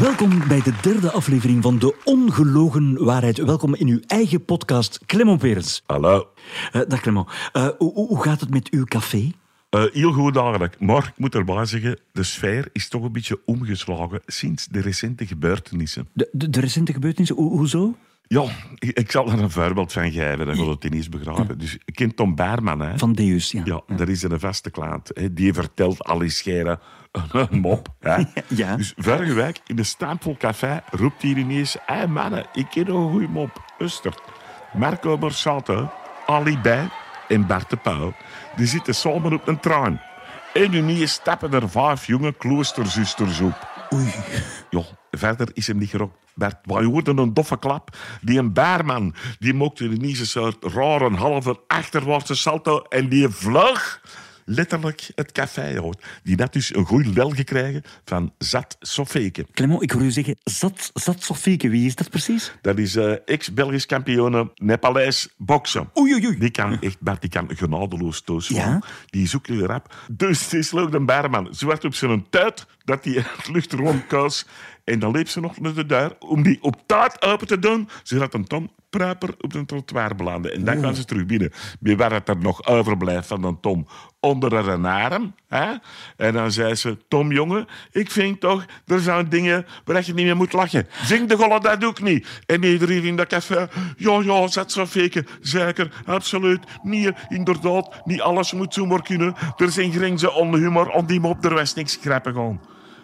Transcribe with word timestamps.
Welkom 0.00 0.48
bij 0.48 0.62
de 0.62 0.72
derde 0.82 1.10
aflevering 1.10 1.62
van 1.62 1.78
De 1.78 1.94
Ongelogen 2.04 3.04
Waarheid. 3.04 3.38
Welkom 3.38 3.74
in 3.74 3.88
uw 3.88 4.00
eigen 4.06 4.44
podcast, 4.44 5.00
Clement 5.06 5.38
Perens. 5.38 5.82
Hallo. 5.86 6.28
Uh, 6.72 6.82
dag 6.88 7.00
Clement. 7.00 7.28
Uh, 7.52 7.68
hoe, 7.78 7.92
hoe, 7.92 8.22
gaat 8.22 8.40
het 8.40 8.50
met 8.50 8.70
uw 8.70 8.84
café? 8.84 9.32
Uh, 9.70 9.84
heel 9.92 10.12
goed 10.12 10.36
eigenlijk. 10.36 10.80
Maar 10.80 11.06
ik 11.06 11.12
moet 11.18 11.34
erbij 11.34 11.64
zeggen, 11.64 11.98
de 12.12 12.22
sfeer 12.22 12.68
is 12.72 12.88
toch 12.88 13.02
een 13.02 13.12
beetje 13.12 13.40
omgeslagen 13.44 14.20
sinds 14.26 14.66
de 14.66 14.80
recente 14.80 15.26
gebeurtenissen. 15.26 16.08
De, 16.12 16.28
de, 16.32 16.50
de 16.50 16.60
recente 16.60 16.92
gebeurtenissen? 16.92 17.36
Ho 17.36 17.48
hoezo? 17.48 17.96
Ja, 18.34 18.44
ik, 18.78 19.10
zal 19.10 19.30
er 19.30 19.38
een 19.38 19.50
voorbeeld 19.50 19.92
van 19.92 20.12
geven, 20.12 20.46
dan 20.46 20.56
wil 20.56 20.68
het 20.68 20.84
in 20.84 20.92
eens 20.92 21.08
begraven. 21.08 21.58
Dus 21.58 21.78
kent 21.94 22.16
Tom 22.16 22.34
Baarman, 22.34 22.80
hè? 22.80 22.98
Van 22.98 23.12
Deus, 23.12 23.52
ja. 23.52 23.62
Ja, 23.64 23.82
dat 23.96 24.08
is 24.08 24.22
een 24.22 24.40
vaste 24.40 24.70
klant. 24.70 25.10
Hè? 25.14 25.32
Die 25.32 25.52
vertelt 25.52 26.04
al 26.04 26.18
die 26.18 26.30
scheren 26.30 26.80
een 27.32 27.60
mop. 27.60 27.88
Hè? 28.00 28.22
Ja. 28.48 28.76
Dus 28.76 28.94
vorige 28.96 29.32
week 29.32 29.60
in 29.66 29.78
een 29.78 29.84
stapel 29.84 30.36
café 30.38 30.82
roept 30.90 31.22
hij 31.22 31.30
ineens... 31.30 31.72
Hé 31.72 31.94
hey, 31.94 32.06
mannen, 32.06 32.46
ik 32.52 32.66
ken 32.70 32.88
een 32.88 33.10
goede 33.10 33.28
mop. 33.28 33.74
Uster. 33.78 34.14
Marco 34.72 35.18
Borsato, 35.18 35.90
Ali 36.26 36.58
Bij 36.58 36.88
en 37.28 37.46
Bart 37.46 37.70
de 37.70 37.76
Pauw... 37.76 38.14
die 38.56 38.66
zitten 38.66 38.94
samen 38.94 39.32
op 39.32 39.48
een 39.48 39.60
trein. 39.60 40.00
En 40.54 40.74
ineens 40.74 41.12
stappen 41.12 41.52
er 41.52 41.70
vijf 41.70 42.06
jonge 42.06 42.32
kloosterzusters 42.32 43.40
op. 43.40 43.88
Oei. 43.94 44.14
Ja, 44.70 44.82
verder 45.10 45.48
is 45.52 45.66
hem 45.66 45.78
niet 45.78 45.90
gerokt. 45.90 46.16
Bert, 46.34 46.56
wij 46.62 46.84
hoorden 46.84 47.18
een 47.18 47.34
doffe 47.34 47.58
klap. 47.58 47.96
Die 48.20 48.38
een 48.38 48.52
baarman, 48.52 49.14
die 49.38 49.54
maakte 49.54 49.84
ineens 49.84 50.18
een 50.18 50.26
soort 50.26 50.64
rare 50.64 51.10
halve 51.10 51.60
achterwaartse 51.66 52.34
salto 52.34 52.82
en 52.82 53.08
die 53.08 53.28
vlug 53.28 54.00
letterlijk 54.50 55.10
het 55.14 55.32
café 55.32 55.82
uit. 55.82 56.04
Die 56.22 56.36
had 56.38 56.52
dus 56.52 56.74
een 56.74 56.84
goede 56.84 57.12
lel 57.12 57.30
gekregen 57.30 57.82
van 58.04 58.32
Zat 58.38 58.76
Sofeke. 58.80 59.46
Clement, 59.52 59.82
ik 59.82 59.90
hoor 59.90 60.02
u 60.02 60.10
zeggen 60.10 60.36
Zat, 60.44 60.90
Zat 60.94 61.22
Sofeke. 61.22 61.68
Wie 61.68 61.86
is 61.86 61.94
dat 61.94 62.10
precies? 62.10 62.52
Dat 62.60 62.78
is 62.78 62.96
uh, 62.96 63.14
ex-Belgisch 63.24 63.86
kampioen 63.86 64.50
Nepalees 64.54 65.28
boksen. 65.36 65.90
Oei, 65.98 66.12
oei, 66.14 66.26
oei. 66.26 66.38
Die 66.38 66.50
kan 66.50 66.80
echt, 66.80 67.00
Bert, 67.00 67.20
die 67.20 67.30
kan 67.30 67.50
genadeloos 67.56 68.20
toeslaan. 68.20 68.70
Ja? 68.70 68.82
Die 69.06 69.28
zoekt 69.28 69.48
nu 69.48 69.64
rap. 69.64 69.94
Dus 70.10 70.48
die 70.48 70.62
sloeg 70.62 70.90
de 70.90 71.00
baarman 71.00 71.48
zwart 71.50 71.84
op 71.84 71.94
zijn 71.94 72.26
tuit 72.30 72.66
dat 72.90 73.04
hij 73.04 73.12
het 73.36 73.48
lucht 73.48 73.72
rondkoos. 73.72 74.46
En 74.84 74.98
dan 74.98 75.12
liep 75.12 75.28
ze 75.28 75.40
nog 75.40 75.60
naar 75.60 75.74
de 75.74 75.86
deur 75.86 76.16
om 76.18 76.42
die 76.42 76.62
op 76.62 76.76
taart 76.86 77.22
open 77.22 77.46
te 77.46 77.58
doen, 77.58 77.88
zodat 78.02 78.34
een 78.34 78.44
Tom 78.44 78.70
Pruiper 78.90 79.34
op 79.40 79.52
de 79.52 79.64
trottoir 79.64 80.14
belandde. 80.14 80.50
En 80.50 80.64
dan 80.64 80.78
kwam 80.78 80.94
ze 80.94 81.04
terug 81.04 81.26
binnen. 81.26 81.52
Wie 81.80 81.96
waar 81.96 82.12
het 82.12 82.28
er 82.28 82.36
nog 82.36 82.66
overblijft 82.66 83.26
van 83.26 83.44
een 83.44 83.60
Tom 83.60 83.86
onder 84.20 84.68
een 84.68 84.84
arm. 84.84 85.34
Hè? 85.48 85.72
En 86.16 86.32
dan 86.32 86.52
zei 86.52 86.74
ze, 86.74 86.98
Tom 87.08 87.32
jongen, 87.32 87.66
ik 87.92 88.10
vind 88.10 88.40
toch, 88.40 88.64
er 88.86 89.00
zijn 89.00 89.28
dingen 89.28 89.66
waar 89.84 90.06
je 90.06 90.14
niet 90.14 90.24
meer 90.24 90.36
moet 90.36 90.52
lachen. 90.52 90.86
Zing 91.04 91.28
de 91.28 91.36
golle, 91.36 91.60
dat 91.60 91.80
doe 91.80 91.90
ik 91.90 92.02
niet. 92.02 92.26
En 92.46 92.64
iedereen 92.64 93.04
in 93.04 93.16
dat 93.16 93.26
café, 93.26 93.68
ja, 93.96 94.20
ja, 94.22 94.48
zet 94.48 94.72
zo 94.72 94.86
feken. 94.86 95.26
Zeker, 95.40 95.92
absoluut. 96.04 96.60
Niet, 96.82 97.12
inderdaad, 97.28 98.00
niet 98.04 98.20
alles 98.20 98.52
moet 98.52 98.74
zomaar 98.74 99.02
kunnen. 99.02 99.34
Er 99.56 99.70
zijn 99.70 99.92
grenzen 99.92 100.32
aan 100.32 100.54
humor, 100.54 100.94
aan 100.94 101.06
die 101.06 101.20
mop, 101.20 101.44
er 101.44 101.54
was 101.54 101.74
niks 101.74 101.98
grappig 102.02 102.36
aan. 102.36 102.60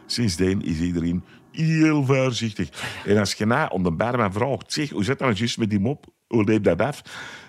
Sindsdien 0.06 0.62
is 0.62 0.80
iedereen 0.80 1.24
heel 1.52 2.04
voorzichtig. 2.04 2.68
En 3.04 3.18
als 3.18 3.34
je 3.34 3.46
na 3.46 3.66
om 3.66 3.82
de 3.82 3.90
barman 3.90 4.32
vraagt, 4.32 4.72
zeg, 4.72 4.90
hoe 4.90 5.04
zit 5.04 5.18
dat 5.18 5.38
juist 5.38 5.58
met 5.58 5.70
die 5.70 5.80
mop? 5.80 6.06
Hoe 6.26 6.44
leeft 6.44 6.64
dat 6.64 6.80
af? 6.80 7.02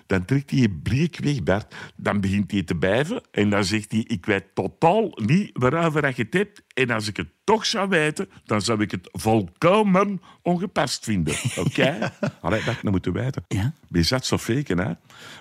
Dan 0.06 0.24
trekt 0.24 0.50
hij 0.50 0.58
je 0.58 0.70
blik 0.70 1.18
weg, 1.22 1.42
Bert. 1.42 1.74
Dan 1.96 2.20
begint 2.20 2.50
hij 2.50 2.62
te 2.62 2.76
bijven 2.76 3.22
en 3.30 3.50
dan 3.50 3.64
zegt 3.64 3.92
hij, 3.92 4.04
ik 4.06 4.26
weet 4.26 4.44
totaal 4.54 5.10
niet 5.14 5.50
waarover 5.52 6.06
je 6.16 6.22
het 6.22 6.34
hebt. 6.34 6.62
En 6.74 6.90
als 6.90 7.08
ik 7.08 7.16
het 7.16 7.28
toch 7.44 7.66
zou 7.66 7.88
weten, 7.88 8.28
dan 8.44 8.62
zou 8.62 8.80
ik 8.80 8.90
het 8.90 9.08
volkomen 9.12 10.20
ongepast 10.42 11.04
vinden. 11.04 11.34
Oké? 11.56 11.60
Okay? 11.60 12.10
Allee, 12.40 12.64
dat 12.64 12.74
ik 12.74 12.82
moeten 12.82 13.12
weten. 13.12 13.44
Ja? 13.48 13.74
Bij 13.88 14.02
zat 14.02 14.46
hè? 14.64 14.92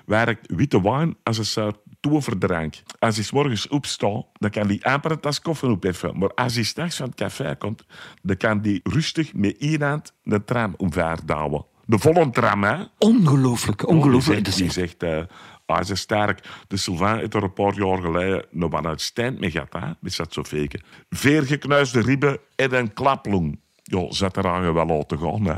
Werkt 0.06 0.56
witte 0.56 0.82
wijn 0.82 1.16
als 1.24 1.38
een 1.38 1.46
soort 1.46 1.78
toverdrank. 2.00 2.76
Als 3.00 3.16
hij 3.16 3.26
morgens 3.32 3.68
opstaat, 3.68 4.26
dan 4.34 4.50
kan 4.50 4.68
hij 4.68 4.80
amper 4.82 5.20
tas 5.20 5.42
koffie 5.42 5.70
opheffen. 5.70 6.18
Maar 6.18 6.34
als 6.34 6.56
hij 6.56 6.64
s'nachts 6.64 6.98
van 6.98 7.06
het 7.06 7.16
café 7.16 7.56
komt, 7.56 7.86
dan 8.22 8.38
kan 8.38 8.60
hij 8.62 8.80
rustig 8.84 9.34
met 9.34 9.58
één 9.58 9.82
hand 9.82 10.14
de 10.24 10.44
tram 10.44 10.74
omvaardouwen. 10.78 11.66
De 11.86 12.00
volle 12.00 12.30
tram, 12.30 12.64
hè? 12.64 12.84
Ongelooflijk, 12.98 13.88
ongelooflijk. 13.88 14.44
Die 14.44 14.54
zegt, 14.54 14.76
die 14.76 14.84
zegt 14.86 15.04
uh, 15.04 15.36
hij 15.66 15.84
is 15.88 16.00
sterk. 16.00 16.48
De 16.68 16.78
Sylvain 16.78 17.18
heeft 17.18 17.34
er 17.34 17.44
een 17.44 17.54
paar 17.54 17.74
jaar 17.74 17.98
geleden 17.98 18.46
nog 18.52 18.72
wat 18.72 18.86
uitstijnd 18.86 19.40
mee 19.40 19.52
gehad, 19.52 19.74
hè? 19.74 19.88
Met 20.00 20.16
dat 20.16 20.34
zo 20.34 20.44
feken. 20.44 20.84
Veergeknuisde 21.10 22.02
ribben 22.02 22.40
en 22.56 22.74
een 22.74 22.94
klaplong. 22.94 23.60
Ja, 23.90 24.06
zet 24.14 24.38
er 24.38 24.48
aan 24.48 24.74
wel 24.74 24.86
laten 24.86 25.20
gaan. 25.20 25.46
Hè. 25.46 25.54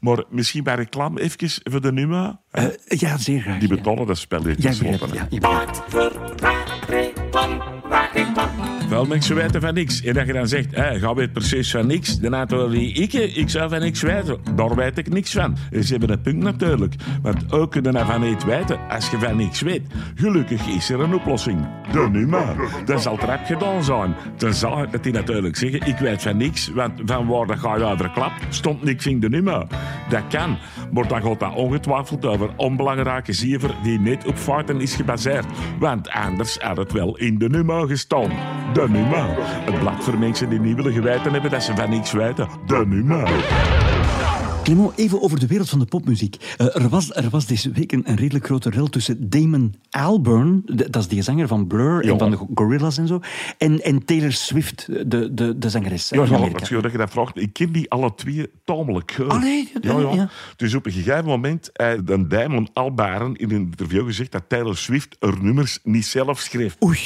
Maar 0.00 0.24
misschien 0.30 0.62
bij 0.62 0.74
reclame 0.74 1.20
even 1.20 1.50
voor 1.64 1.80
de 1.80 1.92
nummer. 1.92 2.36
Uh, 2.52 2.64
ja, 2.86 3.16
zeer 3.18 3.40
graag. 3.40 3.58
Die 3.58 3.68
betalen 3.68 4.06
dat 4.06 4.18
spel 4.18 4.44
heeft 4.44 4.62
Ja, 4.62 4.68
gesloten. 4.70 4.98
begrijp, 4.98 5.30
hè. 5.30 5.36
ja, 5.36 5.56
Veel 8.88 9.06
mensen 9.06 9.36
weten 9.36 9.60
van 9.60 9.74
niks. 9.74 10.02
En 10.02 10.14
dat 10.14 10.26
je 10.26 10.32
dan 10.32 10.48
zegt, 10.48 10.76
hey, 10.76 10.98
ga 10.98 11.14
weet 11.14 11.32
precies 11.32 11.70
van 11.70 11.86
niks. 11.86 12.18
Dan 12.18 12.32
hadden 12.32 12.70
we 12.70 12.78
ik, 12.78 13.12
ik 13.12 13.50
zou 13.50 13.68
van 13.68 13.80
niks 13.80 14.00
weten. 14.02 14.38
Daar 14.54 14.74
weet 14.74 14.98
ik 14.98 15.08
niks 15.08 15.32
van. 15.32 15.56
En 15.70 15.84
ze 15.84 15.90
hebben 15.90 16.10
een 16.10 16.20
punt 16.20 16.42
natuurlijk. 16.42 16.94
Want 17.22 17.52
ook 17.52 17.70
kunnen 17.70 17.92
we 17.92 18.04
van 18.04 18.20
niet 18.20 18.44
weten 18.44 18.78
als 18.88 19.10
je 19.10 19.18
van 19.18 19.36
niks 19.36 19.60
weet. 19.60 19.82
Gelukkig 20.14 20.66
is 20.66 20.90
er 20.90 21.00
een 21.00 21.14
oplossing. 21.14 21.68
De 21.92 22.08
nummer. 22.12 22.56
Dat 22.84 23.02
zal 23.02 23.16
trap 23.16 23.44
gedaan 23.44 23.84
zijn. 23.84 24.14
Dan 24.36 24.54
zou 24.54 24.90
dat 24.90 25.04
hij 25.04 25.12
natuurlijk 25.12 25.56
zeggen, 25.56 25.86
ik 25.86 25.98
weet 25.98 26.22
van 26.22 26.36
niks. 26.36 26.68
Want 26.68 26.92
van 27.04 27.26
waar 27.26 27.46
dat 27.46 27.58
ga 27.58 27.76
je 27.76 27.84
over 27.84 28.10
klap, 28.10 28.32
stond 28.48 28.82
niks 28.82 29.06
in 29.06 29.20
de 29.20 29.28
nummer. 29.28 29.66
Dat 30.08 30.22
kan. 30.28 30.58
Maar 30.92 31.08
dan 31.08 31.22
gaat 31.22 31.40
dat 31.40 31.54
ongetwijfeld 31.54 32.26
over 32.26 32.50
onbelangrijke 32.56 33.32
ziever 33.32 33.74
die 33.82 34.00
net 34.00 34.26
op 34.26 34.36
fouten 34.36 34.80
is 34.80 34.94
gebaseerd. 34.94 35.46
Want 35.78 36.10
anders 36.10 36.58
had 36.58 36.76
het 36.76 36.92
wel 36.92 37.16
in 37.16 37.38
de 37.38 37.48
nummer 37.48 37.88
gestaan. 37.88 38.30
De 38.76 38.88
nummer. 38.88 39.26
Het 39.38 39.78
blad 39.78 40.04
voor 40.04 40.18
mensen 40.18 40.48
die 40.48 40.60
niet 40.60 40.76
willen 40.76 40.92
geweten 40.92 41.32
hebben 41.32 41.50
dat 41.50 41.62
ze 41.62 41.76
van 41.76 41.90
niks 41.90 42.12
weten. 42.12 42.48
De 42.66 42.84
nummer. 42.86 43.30
Clement, 44.62 44.92
even 44.96 45.22
over 45.22 45.38
de 45.38 45.46
wereld 45.46 45.68
van 45.68 45.78
de 45.78 45.84
popmuziek. 45.84 46.56
Uh, 46.60 46.76
er, 46.76 46.88
was, 46.88 47.14
er 47.14 47.30
was 47.30 47.46
deze 47.46 47.70
week 47.70 47.92
een, 47.92 48.02
een 48.10 48.16
redelijk 48.16 48.44
grote 48.44 48.70
rel 48.70 48.86
tussen 48.88 49.30
Damon 49.30 49.74
Albarn, 49.90 50.62
de, 50.64 50.90
dat 50.90 51.02
is 51.02 51.08
die 51.08 51.22
zanger 51.22 51.48
van 51.48 51.66
Blur 51.66 52.04
Ja. 52.04 52.12
en 52.12 52.18
van 52.18 52.30
de 52.30 52.38
Gorillaz 52.54 52.98
en 52.98 53.06
zo, 53.06 53.20
en, 53.58 53.82
en 53.82 54.04
Taylor 54.04 54.32
Swift, 54.32 54.86
de, 55.10 55.34
de, 55.34 55.58
de 55.58 55.70
zangeres 55.70 56.08
Ja, 56.08 56.26
dat 56.80 56.92
je 56.92 56.98
dat 56.98 57.10
vraagt. 57.10 57.40
Ik 57.40 57.52
ken 57.52 57.72
die 57.72 57.90
alle 57.90 58.14
twee 58.14 58.50
tamelijk 58.64 59.12
goed. 59.12 59.28
Allee, 59.28 59.72
ja, 59.80 59.98
ja. 59.98 60.12
ja. 60.14 60.28
Dus 60.56 60.74
op 60.74 60.86
een 60.86 60.92
gegeven 60.92 61.24
moment 61.24 61.70
heeft 61.72 62.30
Damon 62.30 62.68
Albarn 62.72 63.36
in 63.36 63.50
een 63.50 63.56
interview 63.56 64.06
gezegd 64.06 64.32
dat 64.32 64.48
Taylor 64.48 64.76
Swift 64.76 65.16
haar 65.20 65.42
nummers 65.42 65.78
niet 65.82 66.06
zelf 66.06 66.38
schreef. 66.40 66.76
Oei. 66.84 66.98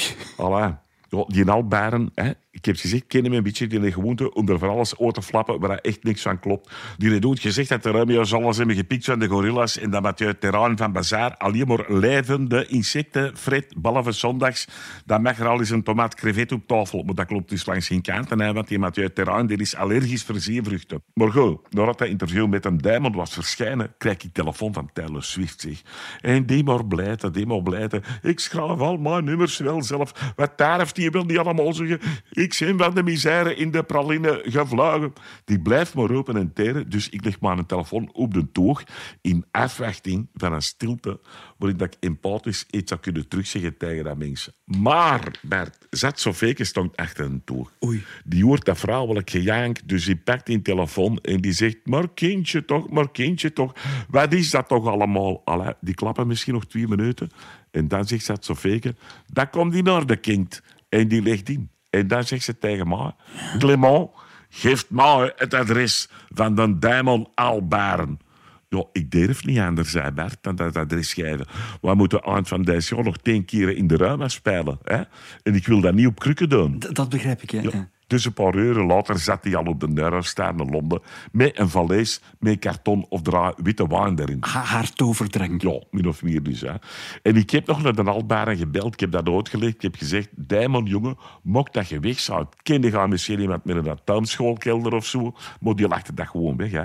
Die 1.28 1.48
Albarn, 1.48 2.10
hè, 2.14 2.34
ik 2.52 2.64
heb 2.64 2.76
gezegd, 2.76 3.06
ken 3.06 3.24
hem 3.24 3.32
een 3.32 3.42
beetje 3.42 3.66
die 3.66 3.92
gewoonte 3.92 4.34
om 4.34 4.48
er 4.48 4.58
van 4.58 4.68
alles 4.68 4.98
over 4.98 5.12
te 5.12 5.22
flappen 5.22 5.60
waar 5.60 5.78
echt 5.78 6.02
niks 6.02 6.22
van 6.22 6.38
klopt. 6.38 6.72
Die 6.98 7.26
ooit 7.26 7.40
gezegd 7.40 7.68
dat 7.68 7.82
de 7.82 7.90
Romeo's 7.90 8.32
alles 8.32 8.56
hebben 8.56 8.76
gepikt 8.76 9.04
van 9.04 9.18
de 9.18 9.28
gorillas 9.28 9.78
en 9.78 9.90
dat 9.90 10.02
Mathieu 10.02 10.34
Terrain 10.38 10.76
van 10.76 10.92
Bazaar 10.92 11.36
alleen 11.36 11.66
maar 11.66 11.84
levende 11.92 12.66
insecten 12.66 13.36
fret, 13.36 13.74
behalve 13.76 14.12
zondags. 14.12 14.68
Dan 15.04 15.22
mag 15.22 15.38
er 15.38 15.46
al 15.46 15.58
eens 15.58 15.70
een 15.70 15.82
tomaat 15.82 16.14
crevet 16.14 16.52
op 16.52 16.66
tafel. 16.66 17.02
Maar 17.02 17.14
dat 17.14 17.26
klopt 17.26 17.50
dus 17.50 17.66
langs 17.66 17.86
geen 17.86 18.02
kanten, 18.02 18.54
want 18.54 18.68
die 18.68 18.78
Mathieu 18.78 19.12
Terrain 19.12 19.46
die 19.46 19.58
is 19.58 19.76
allergisch 19.76 20.22
voor 20.22 20.38
zeevruchten. 20.38 21.02
Maar 21.14 21.30
goed, 21.30 21.74
nadat 21.74 21.98
dat 21.98 22.08
interview 22.08 22.48
met 22.48 22.64
een 22.64 22.78
Diamond 22.78 23.14
was 23.14 23.32
verschijnen, 23.32 23.94
krijg 23.98 24.22
ik 24.22 24.32
telefoon 24.32 24.72
van 24.72 24.90
Taylor 24.92 25.22
Swift, 25.22 25.60
zeg. 25.60 25.82
En 26.20 26.46
die 26.46 26.64
maar 26.64 26.86
blijten, 26.86 27.32
die 27.32 27.46
maar 27.46 27.62
blijten. 27.62 28.02
Ik 28.22 28.40
schrijf 28.40 28.78
al 28.78 28.96
mijn 28.96 29.24
nummers 29.24 29.58
wel 29.58 29.82
zelf. 29.82 30.32
Wat 30.36 30.58
daar 30.58 30.78
heeft 30.78 30.94
die 30.94 31.10
wil 31.10 31.24
niet 31.24 31.38
allemaal 31.38 31.72
zeggen. 31.72 32.00
Ik 32.40 32.56
ben 32.58 32.78
van 32.78 32.94
de 32.94 33.02
misère 33.02 33.54
in 33.54 33.70
de 33.70 33.82
praline 33.82 34.42
gevlogen. 34.44 35.12
Die 35.44 35.60
blijft 35.60 35.94
maar 35.94 36.10
open 36.10 36.36
en 36.36 36.52
teren, 36.52 36.90
dus 36.90 37.08
ik 37.08 37.24
leg 37.24 37.40
maar 37.40 37.58
een 37.58 37.66
telefoon 37.66 38.10
op 38.12 38.34
de 38.34 38.52
toog 38.52 38.82
in 39.20 39.44
afwachting 39.50 40.28
van 40.34 40.52
een 40.52 40.62
stilte 40.62 41.20
waarin 41.58 41.78
dat 41.78 41.94
ik 41.94 42.00
empathisch 42.00 42.66
iets 42.70 42.88
zou 42.88 43.00
kunnen 43.00 43.28
terugzeggen 43.28 43.76
tegen 43.76 44.04
dat 44.04 44.16
mensen. 44.16 44.52
Maar, 44.64 45.38
Bert, 45.42 45.86
zat 45.90 46.20
Sofeke 46.20 46.64
stond 46.64 46.96
achter 46.96 47.24
een 47.24 47.44
toog. 47.44 47.72
Oei. 47.84 48.04
Die 48.24 48.44
hoort 48.44 48.64
dat 48.64 48.78
vrouwelijk 48.78 49.30
gejank, 49.30 49.88
dus 49.88 50.04
die 50.04 50.16
pakt 50.16 50.46
die 50.46 50.62
telefoon 50.62 51.18
en 51.18 51.40
die 51.40 51.52
zegt, 51.52 51.76
maar 51.84 52.08
kindje 52.14 52.64
toch, 52.64 52.90
maar 52.90 53.10
kindje 53.10 53.52
toch, 53.52 53.72
wat 54.08 54.32
is 54.32 54.50
dat 54.50 54.68
toch 54.68 54.86
allemaal? 54.86 55.42
Allee, 55.44 55.74
die 55.80 55.94
klappen 55.94 56.26
misschien 56.26 56.54
nog 56.54 56.66
twee 56.66 56.88
minuten 56.88 57.30
en 57.70 57.88
dan 57.88 58.06
zegt 58.06 58.24
zat 58.24 58.44
Sofeke, 58.44 58.94
dat 59.26 59.50
komt 59.50 59.74
in 59.74 59.88
orde, 59.88 60.16
kind. 60.16 60.62
En 60.88 61.08
die 61.08 61.22
legt 61.22 61.48
in. 61.48 61.70
En 61.90 62.08
dan 62.08 62.24
zegt 62.24 62.44
ze 62.44 62.58
tegen 62.58 62.88
mij, 62.88 63.12
Clement, 63.58 64.08
geef 64.50 64.90
mij 64.90 65.32
het 65.36 65.54
adres 65.54 66.08
van 66.28 66.54
de 66.54 66.78
Diamond 66.78 67.28
Albarn. 67.34 68.18
Ja, 68.68 68.84
ik 68.92 69.10
durf 69.10 69.44
niet 69.44 69.58
anders, 69.58 69.90
zei 69.90 70.10
Bert, 70.10 70.36
dan 70.40 70.56
dat 70.56 70.76
adres 70.76 71.12
geven. 71.14 71.46
We 71.80 71.94
moeten 71.94 72.20
eind 72.20 72.48
van 72.48 72.62
deze 72.62 72.94
jaar 72.94 73.04
nog 73.04 73.16
tien 73.16 73.44
keren 73.44 73.76
in 73.76 73.86
de 73.86 73.96
ruimte 73.96 74.28
spelen. 74.28 74.78
Hè? 74.84 75.02
En 75.42 75.54
ik 75.54 75.66
wil 75.66 75.80
dat 75.80 75.94
niet 75.94 76.06
op 76.06 76.18
krukken 76.18 76.48
doen. 76.48 76.78
D- 76.78 76.94
dat 76.94 77.08
begrijp 77.08 77.42
ik, 77.42 77.50
ja. 77.50 77.60
Ja. 77.62 77.88
Dus 78.10 78.24
een 78.24 78.32
paar 78.32 78.54
uren 78.54 78.86
later 78.86 79.18
zat 79.18 79.44
hij 79.44 79.56
al 79.56 79.64
op 79.64 79.80
de 79.80 79.88
Neurostaar 79.88 80.54
in 80.58 80.70
Londen 80.70 81.00
met 81.32 81.58
een 81.58 81.68
valies 81.68 82.20
met 82.38 82.58
karton 82.58 83.06
of 83.08 83.22
draai 83.22 83.52
witte 83.56 83.86
wijn 83.86 84.18
erin. 84.18 84.36
Ha- 84.40 84.62
haar 84.62 84.92
toverdrank. 84.92 85.62
Ja, 85.62 85.82
min 85.90 86.08
of 86.08 86.22
meer 86.22 86.42
dus. 86.42 86.60
Hè. 86.60 86.72
En 87.22 87.36
ik 87.36 87.50
heb 87.50 87.66
nog 87.66 87.82
naar 87.82 87.94
de 87.94 88.02
Albaren 88.02 88.56
gebeld. 88.56 88.92
Ik 88.92 89.00
heb 89.00 89.10
dat 89.12 89.28
uitgelegd. 89.28 89.74
Ik 89.74 89.82
heb 89.82 89.94
gezegd, 89.96 90.28
Dijmon, 90.36 90.84
jongen, 90.84 91.16
mocht 91.42 91.72
dat 91.72 91.88
je 91.88 92.00
weg 92.00 92.20
zou. 92.20 92.46
Kende 92.62 92.90
gaan 92.90 93.08
misschien 93.08 93.40
iemand 93.40 93.64
met 93.64 93.86
een 93.86 93.98
tuinschoolkelder 94.04 94.94
of 94.94 95.06
zo. 95.06 95.34
Maar 95.60 95.74
die 95.74 95.88
lachte 95.88 96.14
dat 96.14 96.28
gewoon 96.28 96.56
weg. 96.56 96.70
Hè. 96.70 96.84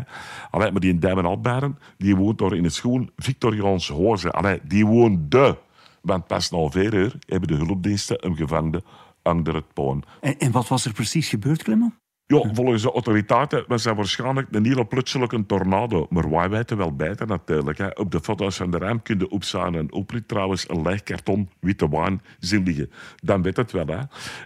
Allee, 0.52 0.72
maar 0.72 0.82
die 0.82 1.00
Dijmon 1.00 1.26
Albaren, 1.26 1.78
die 1.98 2.16
woont 2.16 2.38
daar 2.38 2.54
in 2.54 2.64
het 2.64 2.74
schoon 2.74 3.10
Victoriaans 3.18 3.88
Hoorze. 3.88 4.32
Allee, 4.32 4.60
die 4.64 4.86
woont 4.86 5.32
de. 5.32 5.56
Want 6.02 6.28
pas 6.28 6.52
na 6.52 6.70
vier 6.70 6.94
uur 6.94 7.16
hebben 7.28 7.48
de 7.48 7.56
hulpdiensten 7.56 8.18
hem 8.20 8.36
gevangen 8.36 8.84
onder 9.26 9.56
het 9.56 9.74
poon. 9.74 10.04
En, 10.22 10.38
en 10.38 10.52
wat 10.52 10.68
was 10.68 10.86
er 10.86 10.94
precies 10.94 11.30
gebeurd, 11.30 11.64
Clement? 11.64 11.94
Ja, 12.28 12.50
volgens 12.54 12.82
de 12.82 12.92
autoriteiten 12.92 13.64
was 13.68 13.84
dat 13.84 13.96
waarschijnlijk 13.96 14.48
een 14.52 14.66
hele 14.66 14.86
tornado. 15.46 16.06
Maar 16.10 16.30
wij 16.30 16.50
weten 16.50 16.78
wel 16.78 16.96
beter 16.96 17.28
natuurlijk. 17.28 17.78
Hè. 17.78 17.88
Op 17.88 18.12
de 18.12 18.20
foto's 18.20 18.56
van 18.56 18.72
de 18.72 19.00
kun 19.04 19.20
je 19.20 19.30
opstaan 19.30 19.76
en 19.76 19.92
oprit 19.92 20.28
trouwens 20.28 20.70
een 20.70 20.82
leeg 20.82 21.04
karton 21.04 21.50
witte 21.60 21.90
wijn 21.90 22.22
zien 22.40 22.64
liggen. 22.64 22.90
Dan 23.16 23.42
weet 23.42 23.58
het 23.58 23.72
wel. 23.72 23.88
Hè. 23.88 24.00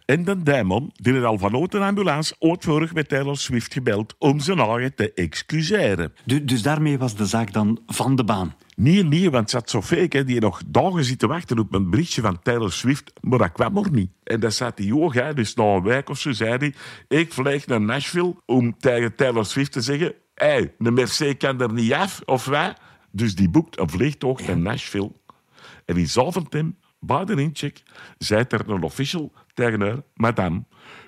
En 0.05 0.23
de 0.23 0.43
Dijmon, 0.43 0.91
die 0.93 1.13
had 1.13 1.23
al 1.23 1.37
vanuit 1.37 1.73
een 1.73 1.81
ambulance 1.81 2.35
uitvoerig 2.39 2.93
met 2.93 3.09
Taylor 3.09 3.37
Swift 3.37 3.73
gebeld 3.73 4.15
om 4.17 4.39
zijn 4.39 4.59
eigen 4.59 4.95
te 4.95 5.13
excuseren. 5.13 6.13
Du- 6.25 6.45
dus 6.45 6.61
daarmee 6.61 6.97
was 6.97 7.15
de 7.15 7.25
zaak 7.25 7.53
dan 7.53 7.79
van 7.87 8.15
de 8.15 8.23
baan. 8.23 8.55
Nee, 8.79 9.03
nee, 9.03 9.29
want 9.29 9.49
zat 9.49 9.69
zo 9.69 9.81
fake, 9.81 10.17
hè, 10.17 10.23
die 10.23 10.39
nog 10.39 10.61
dagen 10.67 11.03
zitten 11.03 11.27
wachten 11.27 11.59
op 11.59 11.73
een 11.73 11.89
berichtje 11.89 12.21
van 12.21 12.41
Taylor 12.41 12.71
Swift, 12.71 13.13
maar 13.21 13.37
dat 13.37 13.51
kwam 13.51 13.77
er 13.77 13.91
niet. 13.91 14.11
En 14.23 14.39
dat 14.39 14.53
zat 14.53 14.77
hij 14.77 14.91
ook, 14.91 15.13
hè, 15.13 15.33
dus 15.33 15.53
na 15.53 15.63
een 15.63 15.83
week 15.83 16.09
of 16.09 16.19
zo 16.19 16.31
zei 16.31 16.57
hij, 16.57 16.73
ik 17.19 17.33
vlieg 17.33 17.67
naar 17.67 17.81
Nashville 17.81 18.35
om 18.45 18.77
tegen 18.77 19.15
Taylor 19.15 19.45
Swift 19.45 19.71
te 19.71 19.81
zeggen, 19.81 20.13
hé, 20.33 20.47
hey, 20.47 20.73
de 20.77 20.91
Mercedes 20.91 21.37
kan 21.37 21.61
er 21.61 21.73
niet 21.73 21.93
af, 21.93 22.21
of 22.25 22.45
wij? 22.45 22.73
Dus 23.11 23.35
die 23.35 23.49
boekt 23.49 23.79
een 23.79 23.89
vliegtocht 23.89 24.47
naar 24.47 24.57
Nashville. 24.57 25.11
En 25.85 25.97
in 25.97 26.07
Zaventem, 26.07 26.77
bij 26.99 27.25
de 27.25 27.41
incheck, 27.41 27.83
zei 28.17 28.45
er 28.47 28.69
een 28.69 28.83
official 28.83 29.31
tegen 29.53 29.81
haar, 29.81 30.01
madame, 30.13 30.63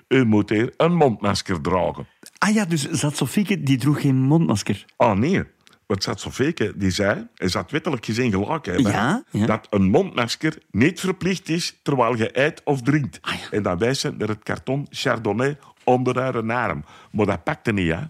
u 0.08 0.24
moet 0.24 0.50
hier 0.50 0.74
een 0.76 0.94
mondmasker 0.94 1.60
dragen. 1.60 2.06
Ah 2.38 2.54
ja, 2.54 2.64
dus 2.64 2.90
zat 2.90 3.16
Sofieke, 3.16 3.62
die 3.62 3.78
droeg 3.78 4.00
geen 4.00 4.16
mondmasker. 4.16 4.84
Ah 4.96 5.18
nee, 5.18 5.42
want 5.86 6.02
zat 6.02 6.20
Sofeke, 6.20 6.72
die 6.76 6.90
zei, 6.90 7.26
en 7.36 7.50
ze 7.50 7.56
had 7.58 7.70
wettelijk 7.70 8.04
gezien 8.04 8.30
gelijk 8.32 8.66
hebben, 8.66 8.92
Ja, 8.92 9.22
ja. 9.30 9.46
dat 9.46 9.66
een 9.70 9.90
mondmasker 9.90 10.58
niet 10.70 11.00
verplicht 11.00 11.48
is 11.48 11.78
terwijl 11.82 12.16
je 12.16 12.38
eet 12.38 12.60
of 12.64 12.82
drinkt. 12.82 13.18
Ah, 13.20 13.32
En 13.50 13.62
dan 13.62 13.78
wijst 13.78 14.00
ze 14.00 14.10
naar 14.10 14.28
het 14.28 14.42
karton 14.42 14.86
Chardonnay 14.90 15.58
onder 15.84 16.20
haar 16.20 16.50
arm. 16.52 16.84
Maar 17.12 17.26
dat 17.26 17.44
pakte 17.44 17.72
niet, 17.72 17.92
hè. 17.92 18.00